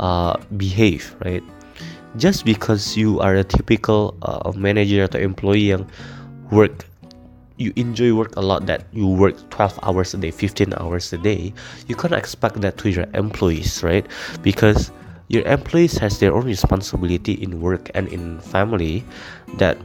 uh, 0.00 0.36
behave 0.56 1.14
right? 1.24 1.44
Just 2.16 2.44
because 2.44 2.96
you 2.96 3.20
are 3.20 3.36
a 3.36 3.44
typical 3.44 4.16
uh, 4.24 4.50
manager 4.56 5.04
atau 5.04 5.20
employee 5.20 5.76
yang 5.76 5.84
work 6.48 6.87
you 7.58 7.72
enjoy 7.76 8.14
work 8.14 8.34
a 8.36 8.40
lot 8.40 8.64
that 8.66 8.86
you 8.94 9.06
work 9.06 9.34
12 9.50 9.78
hours 9.82 10.14
a 10.14 10.16
day 10.16 10.30
15 10.30 10.72
hours 10.78 11.12
a 11.12 11.18
day 11.18 11.52
you 11.86 11.94
can't 11.94 12.14
expect 12.14 12.60
that 12.62 12.78
to 12.78 12.88
your 12.88 13.06
employees 13.14 13.82
right? 13.82 14.06
Because 14.42 14.90
your 15.28 15.42
employees 15.44 15.98
has 15.98 16.18
their 16.18 16.34
own 16.34 16.46
responsibility 16.46 17.34
in 17.34 17.60
work 17.60 17.90
and 17.94 18.08
in 18.08 18.40
family 18.40 19.04
that 19.58 19.76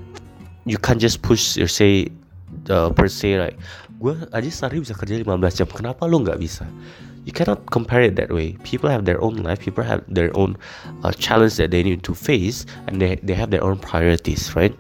you 0.66 0.78
can't 0.78 1.02
just 1.02 1.22
push 1.22 1.58
your 1.58 1.68
say 1.68 2.08
uh, 2.70 2.90
per 2.92 3.08
se 3.08 3.40
like 3.40 3.58
gue 4.00 4.16
aja 4.32 4.50
sehari 4.52 4.80
bisa 4.80 4.96
kerja 4.96 5.20
15 5.20 5.52
jam 5.52 5.68
kenapa 5.68 6.04
lo 6.08 6.24
nggak 6.24 6.40
bisa? 6.40 6.64
You 7.24 7.32
cannot 7.32 7.64
compare 7.72 8.04
it 8.04 8.20
that 8.20 8.36
way. 8.36 8.60
People 8.68 8.92
have 8.92 9.08
their 9.08 9.16
own 9.24 9.40
life 9.40 9.64
people 9.64 9.84
have 9.84 10.04
their 10.12 10.28
own 10.36 10.60
uh, 11.08 11.16
challenge 11.16 11.56
that 11.56 11.72
they 11.72 11.80
need 11.80 12.04
to 12.04 12.12
face 12.12 12.68
and 12.88 13.00
they, 13.00 13.16
they 13.24 13.32
have 13.32 13.48
their 13.48 13.64
own 13.64 13.80
priorities 13.80 14.52
right? 14.56 14.76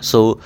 So 0.00 0.40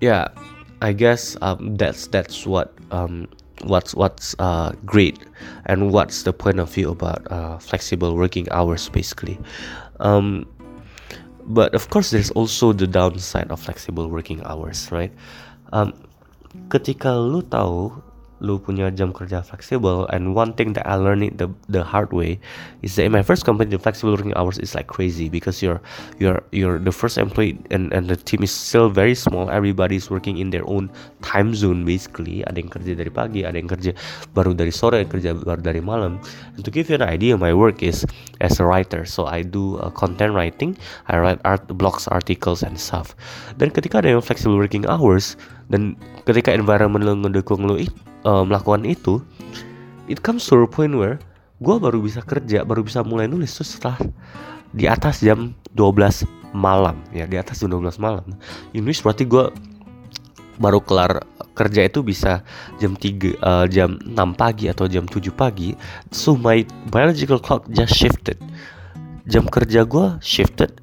yeah 0.00 0.32
i 0.80 0.92
guess 0.92 1.36
um, 1.42 1.76
that's 1.76 2.06
that's 2.08 2.46
what 2.46 2.74
um, 2.90 3.28
what's 3.64 3.94
what's 3.94 4.34
uh, 4.38 4.72
great 4.84 5.18
and 5.66 5.92
what's 5.92 6.22
the 6.22 6.32
point 6.32 6.58
of 6.58 6.70
view 6.72 6.90
about 6.90 7.26
uh, 7.30 7.58
flexible 7.58 8.16
working 8.16 8.46
hours 8.50 8.88
basically. 8.88 9.38
Um, 10.00 10.46
but 11.44 11.74
of 11.74 11.90
course 11.90 12.10
there's 12.10 12.30
also 12.32 12.72
the 12.72 12.86
downside 12.86 13.50
of 13.50 13.60
flexible 13.60 14.08
working 14.08 14.42
hours 14.44 14.90
right? 14.92 15.12
Um, 15.72 15.92
ketika 16.70 17.12
lu 17.12 17.42
tahu 17.42 17.92
lu 18.38 18.58
punya 18.62 18.90
jam 18.94 19.10
kerja 19.10 19.42
fleksibel 19.42 20.06
and 20.14 20.34
one 20.34 20.54
thing 20.54 20.72
that 20.74 20.86
I 20.86 20.94
learned 20.94 21.26
it 21.26 21.34
the 21.38 21.50
the 21.66 21.82
hard 21.82 22.14
way 22.14 22.38
is 22.82 22.94
that 22.96 23.06
in 23.06 23.12
my 23.12 23.22
first 23.22 23.42
company 23.44 23.70
the 23.70 23.82
flexible 23.82 24.14
working 24.14 24.34
hours 24.34 24.58
is 24.58 24.74
like 24.74 24.86
crazy 24.86 25.28
because 25.28 25.62
you're 25.62 25.82
you're 26.18 26.42
you're 26.54 26.78
the 26.78 26.94
first 26.94 27.18
employee 27.18 27.58
and 27.70 27.90
and 27.92 28.08
the 28.08 28.16
team 28.16 28.42
is 28.42 28.50
still 28.50 28.88
very 28.88 29.14
small. 29.14 29.50
Everybody's 29.50 30.10
working 30.10 30.38
in 30.38 30.50
their 30.50 30.66
own 30.66 30.90
time 31.22 31.54
zone 31.54 31.84
basically. 31.84 32.46
Ada 32.46 32.58
yang 32.62 32.70
kerja 32.70 32.92
dari 32.94 33.12
pagi 33.12 33.40
ada 33.42 33.58
yang 33.58 33.70
kerja 33.70 33.92
baru 34.32 34.54
dari 34.54 34.70
sore 34.70 35.02
kerja 35.06 35.34
baru 35.34 35.62
dari 35.62 35.82
malam. 35.82 36.22
And 36.54 36.62
to 36.62 36.70
give 36.70 36.88
you 36.90 36.96
an 36.98 37.06
idea 37.06 37.34
my 37.34 37.54
work 37.54 37.82
is 37.82 38.06
as 38.40 38.62
a 38.62 38.64
writer. 38.66 39.04
So 39.04 39.26
I 39.26 39.42
do 39.42 39.78
uh, 39.82 39.90
content 39.90 40.34
writing. 40.34 40.78
I 41.10 41.18
write 41.18 41.42
art 41.42 41.66
blogs 41.70 42.06
articles 42.10 42.62
and 42.62 42.78
stuff. 42.78 43.18
Dan 43.58 43.74
ketika 43.74 43.98
ada 44.02 44.14
yang 44.14 44.22
flexible 44.22 44.58
working 44.58 44.86
hours 44.86 45.34
dan 45.68 45.98
ketika 46.24 46.54
environment 46.54 47.04
lo 47.04 47.12
ngedukung 47.12 47.68
lo 47.68 47.76
itu 47.76 48.07
uh, 48.24 48.42
melakukan 48.42 48.86
itu 48.88 49.20
it 50.08 50.24
comes 50.24 50.46
to 50.46 50.58
a 50.58 50.66
point 50.70 50.94
where 50.96 51.20
gue 51.58 51.76
baru 51.76 51.98
bisa 51.98 52.22
kerja 52.22 52.62
baru 52.62 52.86
bisa 52.86 53.02
mulai 53.02 53.26
nulis 53.26 53.52
tuh 53.54 53.66
setelah 53.66 53.98
di 54.72 54.84
atas 54.88 55.24
jam 55.24 55.54
12 55.76 56.26
malam. 56.52 56.96
Ya 57.12 57.28
di 57.28 57.36
atas 57.36 57.60
jam 57.60 57.72
12 57.72 58.00
malam. 58.00 58.24
Nulis 58.72 59.00
berarti 59.00 59.24
gue 59.28 59.48
baru 60.58 60.82
kelar 60.82 61.22
kerja 61.54 61.86
itu 61.86 62.02
bisa 62.02 62.42
jam 62.78 62.94
3 62.94 63.38
uh, 63.42 63.66
jam 63.66 63.98
6 64.02 64.14
pagi 64.38 64.70
atau 64.70 64.86
jam 64.86 65.06
7 65.06 65.30
pagi. 65.34 65.74
So 66.14 66.34
my 66.38 66.62
biological 66.90 67.38
clock 67.42 67.66
just 67.70 67.94
shifted. 67.94 68.38
Jam 69.28 69.46
kerja 69.46 69.84
gue 69.84 70.18
shifted. 70.22 70.80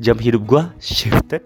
Jam 0.00 0.18
hidup 0.18 0.42
gue 0.46 0.62
shifted. 0.82 1.44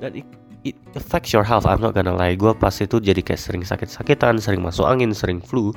Dan 0.00 0.20
it 0.66 0.76
affects 0.98 1.30
your 1.30 1.46
health. 1.46 1.62
I'm 1.62 1.78
not 1.78 1.94
gonna 1.94 2.14
lie. 2.14 2.34
Gue 2.34 2.50
pas 2.58 2.74
itu 2.74 2.98
jadi 2.98 3.22
kayak 3.22 3.38
sering 3.38 3.62
sakit-sakitan 3.62 4.42
sering 4.42 4.66
masuk 4.66 4.82
angin 4.82 5.14
sering 5.14 5.38
flu. 5.38 5.70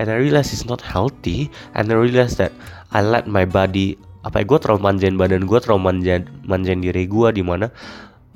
And 0.00 0.08
I 0.08 0.16
realize 0.16 0.56
it's 0.56 0.64
not 0.64 0.80
healthy. 0.80 1.52
And 1.76 1.92
I 1.92 1.96
realize 2.00 2.40
that 2.40 2.56
I 2.96 3.04
let 3.04 3.28
my 3.28 3.44
body 3.44 4.00
apa 4.24 4.44
ya 4.44 4.44
gue 4.44 4.58
terlalu 4.60 4.80
manjain 4.84 5.16
badan 5.16 5.48
gue 5.48 5.58
terlalu 5.64 5.80
manjain 5.80 6.28
manjain 6.44 6.84
diri 6.84 7.08
gue 7.08 7.28
di 7.32 7.40
mana 7.40 7.72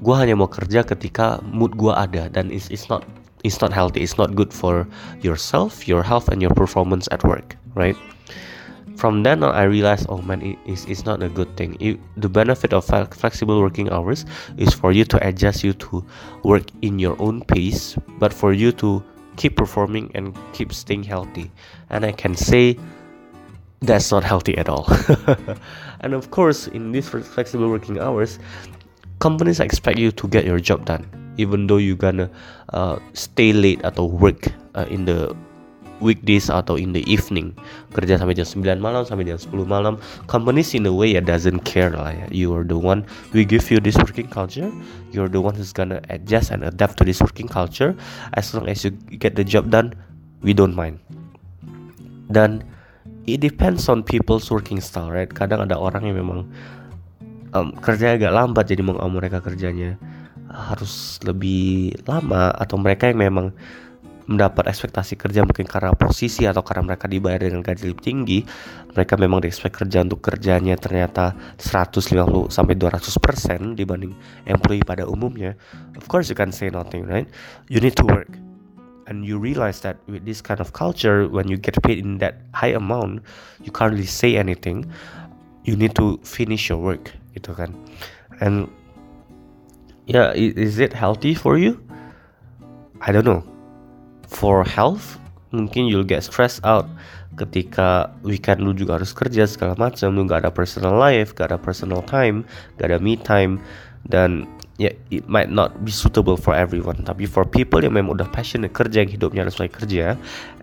gue 0.00 0.14
hanya 0.16 0.32
mau 0.32 0.48
kerja 0.48 0.84
ketika 0.84 1.40
mood 1.48 1.72
gue 1.80 1.92
ada. 1.92 2.28
Dan 2.28 2.52
it's, 2.52 2.68
it's 2.68 2.92
not 2.92 3.08
it's 3.40 3.64
not 3.64 3.72
healthy. 3.72 4.04
It's 4.04 4.20
not 4.20 4.36
good 4.36 4.52
for 4.52 4.84
yourself 5.24 5.88
your 5.88 6.04
health 6.04 6.28
and 6.28 6.44
your 6.44 6.52
performance 6.52 7.08
at 7.08 7.24
work. 7.24 7.56
Right 7.72 7.96
from 8.96 9.22
then 9.22 9.42
on 9.42 9.54
i 9.54 9.62
realized 9.62 10.06
oh 10.08 10.22
man 10.22 10.40
it 10.42 10.58
is 10.66 10.84
it's 10.86 11.04
not 11.04 11.22
a 11.22 11.28
good 11.28 11.56
thing. 11.56 11.76
It, 11.80 11.98
the 12.16 12.28
benefit 12.28 12.72
of 12.72 12.84
flexible 12.84 13.60
working 13.60 13.90
hours 13.90 14.24
is 14.56 14.72
for 14.72 14.92
you 14.92 15.04
to 15.04 15.26
adjust 15.26 15.64
you 15.64 15.72
to 15.74 16.04
work 16.42 16.64
in 16.82 16.98
your 16.98 17.20
own 17.20 17.42
pace 17.42 17.96
but 18.18 18.32
for 18.32 18.52
you 18.52 18.72
to 18.72 19.02
keep 19.36 19.56
performing 19.56 20.10
and 20.14 20.36
keep 20.52 20.72
staying 20.72 21.02
healthy. 21.02 21.50
And 21.90 22.04
i 22.04 22.12
can 22.12 22.34
say 22.34 22.78
that's 23.80 24.10
not 24.10 24.24
healthy 24.24 24.56
at 24.56 24.68
all. 24.68 24.88
And 26.00 26.14
of 26.14 26.30
course 26.30 26.68
in 26.68 26.92
these 26.92 27.08
flexible 27.08 27.68
working 27.68 27.98
hours 27.98 28.38
companies 29.18 29.60
expect 29.60 29.98
you 29.98 30.12
to 30.12 30.28
get 30.28 30.44
your 30.44 30.60
job 30.60 30.84
done 30.84 31.08
even 31.36 31.66
though 31.66 31.78
you're 31.78 31.96
gonna 31.96 32.30
uh, 32.72 32.98
stay 33.12 33.52
late 33.52 33.80
or 33.84 34.08
work 34.08 34.48
uh, 34.74 34.86
in 34.88 35.04
the 35.04 35.34
weekdays 36.02 36.50
atau 36.50 36.74
in 36.74 36.94
the 36.94 37.02
evening. 37.06 37.54
Kerja 37.94 38.18
sampai 38.18 38.34
jam 38.34 38.46
9 38.46 38.82
malam 38.82 39.02
sampai 39.06 39.26
jam 39.28 39.38
10 39.38 39.50
malam. 39.66 40.00
Companies 40.26 40.74
in 40.74 40.86
a 40.86 40.94
way 40.94 41.14
ya 41.14 41.22
doesn't 41.22 41.62
care 41.62 41.94
lah 41.94 42.10
ya. 42.10 42.26
You 42.30 42.50
are 42.54 42.66
the 42.66 42.78
one 42.78 43.06
we 43.36 43.46
give 43.46 43.66
you 43.70 43.78
this 43.78 43.98
working 43.98 44.30
culture. 44.30 44.70
You're 45.14 45.30
the 45.30 45.42
one 45.42 45.54
who's 45.54 45.74
gonna 45.74 46.02
adjust 46.10 46.50
and 46.50 46.66
adapt 46.66 46.98
to 46.98 47.06
this 47.06 47.22
working 47.22 47.46
culture. 47.46 47.94
As 48.34 48.50
long 48.54 48.66
as 48.66 48.82
you 48.82 48.94
get 49.18 49.38
the 49.38 49.46
job 49.46 49.70
done 49.70 49.94
we 50.42 50.56
don't 50.56 50.74
mind. 50.74 50.98
Dan 52.30 52.66
it 53.24 53.40
depends 53.40 53.88
on 53.88 54.04
people's 54.04 54.50
working 54.50 54.80
style 54.80 55.12
right? 55.12 55.28
Kadang 55.30 55.64
ada 55.64 55.78
orang 55.78 56.08
yang 56.08 56.20
memang 56.20 56.48
um, 57.54 57.72
kerja 57.78 58.18
agak 58.18 58.34
lambat 58.34 58.68
jadi 58.68 58.82
mau 58.84 58.98
mereka 59.08 59.40
kerjanya 59.40 59.96
harus 60.54 61.18
lebih 61.24 61.96
lama 62.06 62.52
atau 62.54 62.76
mereka 62.78 63.08
yang 63.10 63.26
memang 63.26 63.50
mendapat 64.24 64.72
ekspektasi 64.72 65.20
kerja 65.20 65.44
mungkin 65.44 65.68
karena 65.68 65.92
posisi 65.92 66.48
atau 66.48 66.64
karena 66.64 66.94
mereka 66.94 67.04
dibayar 67.04 67.44
dengan 67.44 67.60
gaji 67.60 67.92
lebih 67.92 68.04
tinggi 68.04 68.38
mereka 68.96 69.20
memang 69.20 69.44
diekspek 69.44 69.84
kerja 69.84 70.00
untuk 70.00 70.24
kerjanya 70.24 70.78
ternyata 70.80 71.36
150 71.60 72.48
sampai 72.48 72.74
200% 72.78 73.76
dibanding 73.76 74.14
employee 74.48 74.86
pada 74.86 75.04
umumnya. 75.04 75.58
Of 75.98 76.08
course 76.08 76.32
you 76.32 76.36
can 76.38 76.54
say 76.54 76.72
nothing 76.72 77.04
right? 77.04 77.28
You 77.68 77.84
need 77.84 77.98
to 78.00 78.06
work. 78.06 78.30
And 79.04 79.20
you 79.28 79.36
realize 79.36 79.84
that 79.84 80.00
with 80.08 80.24
this 80.24 80.40
kind 80.40 80.64
of 80.64 80.72
culture 80.72 81.28
when 81.28 81.44
you 81.52 81.60
get 81.60 81.76
paid 81.84 82.00
in 82.00 82.24
that 82.24 82.40
high 82.56 82.72
amount 82.72 83.20
you 83.60 83.68
can't 83.68 83.92
really 83.92 84.08
say 84.08 84.40
anything. 84.40 84.88
You 85.68 85.76
need 85.76 85.92
to 86.00 86.16
finish 86.24 86.72
your 86.72 86.80
work 86.80 87.12
gitu 87.36 87.52
kan. 87.52 87.76
And 88.40 88.72
yeah 90.08 90.32
is 90.32 90.80
it 90.80 90.96
healthy 90.96 91.36
for 91.36 91.60
you? 91.60 91.76
I 93.04 93.12
don't 93.12 93.28
know 93.28 93.44
for 94.28 94.64
health 94.64 95.20
mungkin 95.54 95.86
you'll 95.86 96.06
get 96.06 96.26
stressed 96.26 96.60
out. 96.66 96.90
Ketika 97.34 98.14
weekend 98.22 98.62
lu 98.62 98.70
juga 98.70 98.98
harus 99.02 99.10
kerja 99.10 99.42
segala 99.46 99.74
macam 99.74 100.14
lu 100.14 100.22
gak 100.22 100.46
ada 100.46 100.54
personal 100.54 100.94
life 100.94 101.34
gak 101.34 101.50
ada 101.50 101.58
personal 101.58 101.98
time 102.06 102.46
gak 102.78 102.94
ada 102.94 103.02
me 103.02 103.18
time 103.18 103.58
dan 104.06 104.46
ya 104.78 104.90
yeah, 104.90 104.94
it 105.10 105.24
might 105.26 105.50
not 105.50 105.74
be 105.82 105.90
suitable 105.90 106.38
for 106.38 106.54
everyone. 106.54 107.02
Tapi 107.02 107.26
for 107.26 107.42
people 107.46 107.82
yang 107.82 107.94
memang 107.94 108.18
udah 108.18 108.30
passionate 108.30 108.74
kerja 108.74 109.02
yang 109.02 109.10
hidupnya 109.10 109.46
harus 109.46 109.58
lagi 109.58 109.74
kerja 109.74 110.14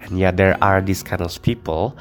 and 0.03 0.15
yeah 0.15 0.31
there 0.31 0.55
are 0.63 0.79
these 0.79 1.03
kind 1.03 1.19
of 1.19 1.31
people 1.43 1.95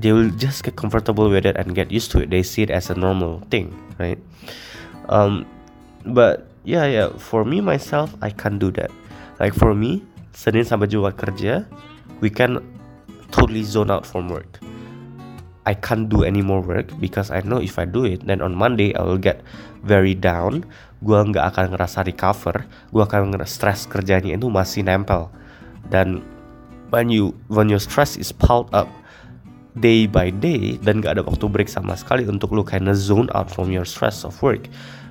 they 0.00 0.10
will 0.10 0.32
just 0.40 0.64
get 0.66 0.74
comfortable 0.74 1.28
with 1.28 1.46
it 1.46 1.54
and 1.54 1.78
get 1.78 1.90
used 1.94 2.10
to 2.10 2.18
it. 2.22 2.34
They 2.34 2.42
see 2.42 2.66
it 2.66 2.72
as 2.74 2.90
a 2.90 2.96
normal 2.98 3.46
thing 3.50 3.70
right? 4.02 4.18
Um 5.06 5.46
but 6.02 6.50
yeah 6.66 6.86
yeah 6.90 7.14
for 7.14 7.46
me 7.46 7.62
myself 7.62 8.10
I 8.18 8.34
can't 8.34 8.58
do 8.58 8.74
that. 8.74 8.90
Like 9.38 9.54
for 9.54 9.70
me 9.70 10.02
Senin 10.40 10.64
sampai 10.64 10.88
Jumat 10.88 11.20
kerja, 11.20 11.68
we 12.24 12.32
can 12.32 12.64
totally 13.28 13.60
zone 13.60 13.92
out 13.92 14.08
from 14.08 14.32
work. 14.32 14.56
I 15.68 15.76
can't 15.76 16.08
do 16.08 16.24
any 16.24 16.40
more 16.40 16.64
work 16.64 16.96
because 16.96 17.28
I 17.28 17.44
know 17.44 17.60
if 17.60 17.76
I 17.76 17.84
do 17.84 18.08
it, 18.08 18.24
then 18.24 18.40
on 18.40 18.56
Monday 18.56 18.96
I 18.96 19.04
will 19.04 19.20
get 19.20 19.44
very 19.84 20.16
down. 20.16 20.64
Gua 21.04 21.28
nggak 21.28 21.44
akan 21.44 21.76
ngerasa 21.76 22.08
recover. 22.08 22.64
Gua 22.88 23.04
akan 23.04 23.36
ngerasa 23.36 23.52
stress 23.52 23.84
kerjanya 23.84 24.40
itu 24.40 24.48
masih 24.48 24.80
nempel. 24.80 25.28
Dan 25.92 26.24
when 26.88 27.12
you 27.12 27.36
when 27.52 27.68
your 27.68 27.82
stress 27.82 28.16
is 28.16 28.32
piled 28.32 28.72
up 28.72 28.88
day 29.76 30.08
by 30.08 30.32
day 30.32 30.80
dan 30.82 30.98
gak 30.98 31.20
ada 31.20 31.22
waktu 31.22 31.46
break 31.46 31.70
sama 31.70 31.94
sekali 31.94 32.26
untuk 32.26 32.50
lu 32.50 32.66
kinda 32.66 32.90
zone 32.90 33.30
out 33.38 33.46
from 33.46 33.70
your 33.70 33.86
stress 33.86 34.26
of 34.26 34.34
work 34.42 34.66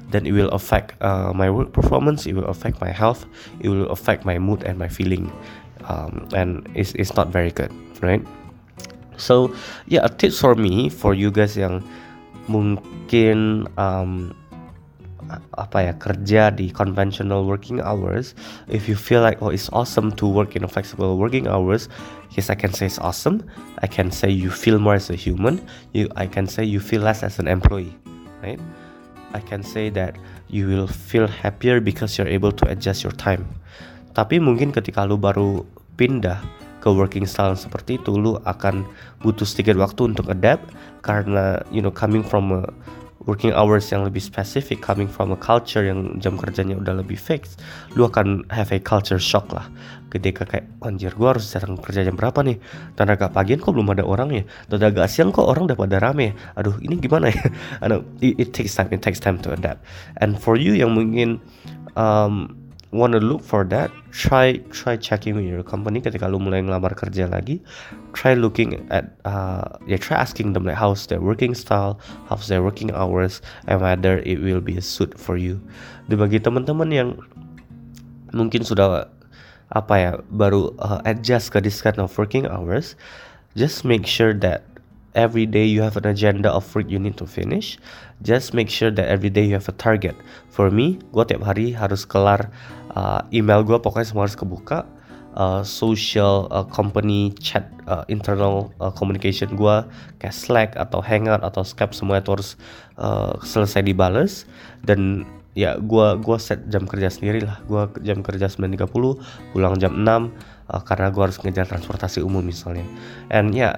then 0.09 0.25
it 0.25 0.31
will 0.31 0.49
affect 0.49 0.99
uh, 1.01 1.31
my 1.33 1.49
work 1.49 1.71
performance 1.71 2.25
it 2.25 2.33
will 2.33 2.47
affect 2.47 2.81
my 2.81 2.91
health 2.91 3.25
it 3.59 3.69
will 3.69 3.89
affect 3.89 4.25
my 4.25 4.37
mood 4.37 4.63
and 4.63 4.77
my 4.77 4.87
feeling 4.87 5.31
um, 5.85 6.27
and 6.35 6.67
it's, 6.75 6.93
it's 6.93 7.15
not 7.15 7.29
very 7.29 7.51
good 7.51 7.71
right? 8.01 8.25
So 9.17 9.53
yeah 9.87 10.01
a 10.03 10.09
tips 10.09 10.39
for 10.39 10.55
me 10.55 10.89
for 10.89 11.13
you 11.13 11.31
guys 11.31 11.57
yang 11.57 11.83
mungkin 12.47 13.67
um, 13.77 14.33
apa 15.53 15.91
ya 15.91 15.93
kerja 16.01 16.49
di 16.49 16.73
conventional 16.73 17.45
working 17.45 17.77
hours 17.85 18.33
if 18.65 18.89
you 18.89 18.97
feel 18.97 19.21
like 19.21 19.37
oh 19.45 19.53
it's 19.53 19.69
awesome 19.69 20.09
to 20.09 20.25
work 20.25 20.57
in 20.57 20.65
a 20.65 20.69
flexible 20.71 21.21
working 21.21 21.45
hours 21.45 21.85
yes 22.33 22.49
I 22.49 22.57
can 22.57 22.73
say 22.73 22.89
it's 22.89 22.97
awesome. 22.97 23.45
I 23.83 23.87
can 23.87 24.09
say 24.09 24.29
you 24.29 24.49
feel 24.49 24.79
more 24.79 24.97
as 24.97 25.09
a 25.13 25.17
human. 25.17 25.61
You 25.93 26.09
I 26.17 26.25
can 26.25 26.47
say 26.47 26.63
you 26.65 26.79
feel 26.79 27.05
less 27.05 27.21
as 27.21 27.37
an 27.37 27.45
employee 27.45 27.93
right 28.41 28.57
I 29.33 29.41
can 29.41 29.61
say 29.61 29.93
that 29.93 30.17
you 30.49 30.65
will 30.65 30.89
feel 30.89 31.29
happier 31.29 31.77
because 31.79 32.17
you're 32.17 32.29
able 32.29 32.53
to 32.53 32.65
adjust 32.69 33.05
your 33.05 33.13
time. 33.13 33.45
Tapi 34.17 34.41
mungkin 34.41 34.73
ketika 34.73 35.05
lu 35.05 35.21
baru 35.21 35.63
pindah 35.95 36.41
ke 36.79 36.89
working 36.89 37.27
style 37.27 37.53
seperti 37.53 37.99
itu, 37.99 38.15
lu 38.15 38.39
akan 38.47 38.87
butuh 39.21 39.45
sedikit 39.45 39.77
waktu 39.77 40.15
untuk 40.15 40.31
adapt 40.31 40.73
karena 41.05 41.61
you 41.69 41.83
know 41.83 41.93
coming 41.93 42.25
from 42.25 42.49
a 42.51 42.63
working 43.27 43.51
hours 43.51 43.89
yang 43.91 44.07
lebih 44.07 44.23
spesifik 44.23 44.79
coming 44.79 45.09
from 45.09 45.35
a 45.35 45.39
culture 45.39 45.83
yang 45.83 46.15
jam 46.23 46.39
kerjanya 46.39 46.79
udah 46.79 47.03
lebih 47.03 47.19
fix 47.19 47.59
lu 47.97 48.07
akan 48.07 48.47
have 48.51 48.71
a 48.71 48.79
culture 48.79 49.19
shock 49.19 49.49
lah. 49.51 49.67
Ketika 50.09 50.41
kayak 50.43 50.65
anjir 50.81 51.13
gue 51.13 51.27
harus 51.27 51.45
datang 51.53 51.77
kerja 51.77 52.01
jam 52.01 52.17
berapa 52.17 52.41
nih? 52.41 52.57
Dan 52.97 53.13
agak 53.13 53.29
pagian 53.29 53.61
kok 53.61 53.77
belum 53.77 53.93
ada 53.93 54.01
orang 54.01 54.33
ya? 54.33 54.43
Dan 54.65 54.81
agak 54.81 55.05
siang 55.05 55.29
kok 55.29 55.45
orang 55.45 55.69
udah 55.69 55.77
pada 55.77 56.01
rame? 56.01 56.33
Aduh 56.57 56.81
ini 56.81 56.97
gimana 56.97 57.29
ya? 57.29 57.45
I 57.85 58.01
it, 58.19 58.33
it 58.41 58.49
takes 58.51 58.73
time 58.73 58.89
it 58.89 59.05
takes 59.05 59.21
time 59.21 59.37
to 59.45 59.53
adapt. 59.53 59.85
And 60.17 60.35
for 60.41 60.57
you 60.57 60.73
yang 60.73 60.97
mungkin 60.97 61.37
um, 61.93 62.58
want 62.91 63.13
to 63.13 63.21
look 63.21 63.45
for 63.45 63.61
that 63.69 63.93
try 64.09 64.57
try 64.73 64.97
checking 64.97 65.37
with 65.37 65.45
your 65.45 65.61
company. 65.61 66.01
Ketika 66.01 66.25
lu 66.25 66.41
mulai 66.41 66.65
ngelamar 66.65 66.97
kerja 66.97 67.29
lagi 67.29 67.61
try 68.17 68.33
looking 68.33 68.81
at 68.89 69.13
uh, 69.25 69.77
ya 69.85 69.95
yeah, 69.95 69.99
try 70.01 70.17
asking 70.17 70.57
them 70.57 70.65
like 70.65 70.77
how's 70.77 71.05
their 71.05 71.21
working 71.21 71.53
style 71.53 72.01
how's 72.25 72.49
their 72.49 72.65
working 72.65 72.89
hours 72.97 73.45
and 73.69 73.81
whether 73.81 74.19
it 74.25 74.41
will 74.41 74.61
be 74.61 74.77
a 74.77 74.83
suit 74.83 75.13
for 75.17 75.37
you. 75.37 75.61
Dan 76.09 76.17
bagi 76.17 76.41
teman-teman 76.41 76.89
yang 76.89 77.09
mungkin 78.33 78.65
sudah 78.65 79.09
apa 79.69 79.95
ya 80.01 80.11
baru 80.33 80.73
uh, 80.81 80.97
adjust 81.05 81.53
ke 81.53 81.61
this 81.61 81.85
kind 81.85 82.01
of 82.01 82.09
working 82.17 82.49
hours 82.49 82.97
just 83.53 83.85
make 83.85 84.09
sure 84.09 84.33
that 84.33 84.65
every 85.15 85.45
day 85.45 85.65
you 85.65 85.81
have 85.81 85.97
an 85.97 86.05
agenda 86.05 86.51
of 86.51 86.63
work 86.75 86.89
you 86.89 86.99
need 86.99 87.17
to 87.17 87.25
finish. 87.25 87.77
Just 88.21 88.53
make 88.53 88.69
sure 88.69 88.91
that 88.91 89.07
every 89.07 89.29
day 89.29 89.45
you 89.45 89.53
have 89.53 89.69
a 89.69 89.73
target. 89.73 90.15
For 90.49 90.69
me 90.69 90.99
gue 91.13 91.25
tiap 91.25 91.41
hari 91.41 91.73
harus 91.73 92.05
kelar 92.05 92.51
uh, 92.93 93.21
email 93.33 93.61
gue 93.65 93.77
pokoknya 93.77 94.07
semua 94.07 94.23
harus 94.25 94.37
kebuka. 94.37 94.85
Uh, 95.29 95.61
social 95.61 96.49
uh, 96.49 96.65
company 96.65 97.31
chat 97.37 97.69
uh, 97.85 98.01
internal 98.09 98.73
uh, 98.81 98.89
communication 98.89 99.53
gue 99.53 99.75
kayak 100.17 100.35
Slack 100.35 100.69
atau 100.73 101.05
Hangout 101.05 101.45
atau 101.45 101.61
Skype 101.61 101.93
semua 101.93 102.17
itu 102.17 102.33
harus 102.33 102.57
uh, 102.97 103.37
selesai 103.45 103.85
dibales. 103.85 104.49
Dan 104.81 105.23
ya 105.53 105.77
gue 105.77 106.07
gua 106.21 106.37
set 106.41 106.65
jam 106.67 106.89
kerja 106.89 107.13
sendiri 107.13 107.45
lah. 107.45 107.61
Gue 107.69 107.87
jam 108.01 108.25
kerja 108.25 108.49
9.30 108.49 108.89
pulang 109.53 109.75
jam 109.77 109.93
6 110.01 110.05
uh, 110.05 110.81
karena 110.85 111.07
gue 111.13 111.23
harus 111.23 111.37
ngejar 111.39 111.69
transportasi 111.69 112.25
umum 112.25 112.41
misalnya. 112.41 112.85
And 113.29 113.53
ya 113.53 113.59
yeah, 113.61 113.73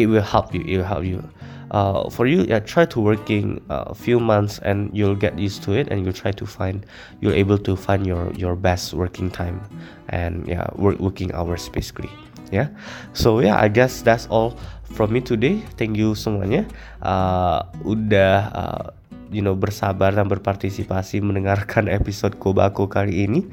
it 0.00 0.06
will 0.06 0.24
help 0.24 0.54
you 0.54 0.64
it 0.66 0.78
will 0.78 0.88
help 0.88 1.04
you. 1.04 1.22
Uh, 1.70 2.10
for 2.10 2.26
you 2.26 2.42
yeah 2.50 2.58
try 2.58 2.82
to 2.82 2.98
working 2.98 3.62
a 3.70 3.86
uh, 3.86 3.94
few 3.94 4.18
months 4.18 4.58
and 4.66 4.90
you'll 4.90 5.14
get 5.14 5.38
used 5.38 5.62
to 5.62 5.70
it 5.70 5.86
and 5.86 6.02
you'll 6.02 6.12
try 6.16 6.34
to 6.34 6.42
find 6.42 6.82
you're 7.22 7.32
able 7.32 7.54
to 7.54 7.78
find 7.78 8.02
your 8.02 8.34
your 8.34 8.58
best 8.58 8.90
working 8.90 9.30
time 9.30 9.62
and 10.10 10.42
yeah 10.50 10.66
work 10.74 10.98
working 10.98 11.30
hours 11.30 11.70
basically. 11.70 12.10
Yeah? 12.50 12.74
So 13.14 13.38
yeah 13.38 13.54
I 13.54 13.70
guess 13.70 14.02
that's 14.02 14.26
all 14.26 14.58
from 14.90 15.14
me 15.14 15.22
today. 15.22 15.62
Thank 15.78 15.94
you 15.94 16.18
semuanya. 16.18 16.66
Uh, 16.98 17.62
udah 17.86 18.34
uh, 18.50 18.84
you 19.30 19.40
know 19.40 19.54
bersabar 19.54 20.10
dan 20.10 20.26
berpartisipasi 20.26 21.22
mendengarkan 21.22 21.86
episode 21.98 22.36
Kobako 22.42 22.90
kali 22.90 23.30
ini. 23.30 23.46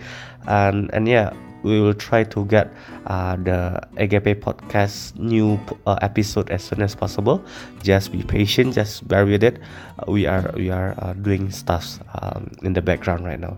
And 0.50 0.90
and 0.90 1.06
yeah 1.06 1.38
we 1.68 1.80
will 1.80 1.94
try 1.94 2.24
to 2.24 2.46
get 2.46 2.72
uh, 3.06 3.36
the 3.36 3.80
EGP 4.00 4.40
podcast 4.40 5.18
new 5.20 5.60
uh, 5.86 6.00
episode 6.02 6.50
as 6.50 6.64
soon 6.64 6.82
as 6.82 6.96
possible. 6.96 7.44
Just 7.84 8.12
be 8.12 8.24
patient, 8.24 8.74
just 8.74 9.08
bear 9.08 9.26
with 9.26 9.44
it. 9.44 9.60
Uh, 10.00 10.12
we 10.12 10.26
are 10.26 10.52
we 10.56 10.72
are 10.72 10.96
uh, 11.04 11.14
doing 11.14 11.52
stuff 11.52 12.00
um, 12.22 12.50
in 12.64 12.74
the 12.74 12.82
background 12.82 13.26
right 13.26 13.40
now. 13.40 13.58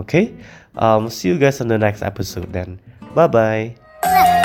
Okay, 0.00 0.32
um, 0.78 1.10
see 1.10 1.28
you 1.28 1.38
guys 1.38 1.60
on 1.60 1.68
the 1.68 1.78
next 1.78 2.02
episode 2.02 2.52
then. 2.52 2.80
Bye 3.14 3.26
bye. 3.26 4.36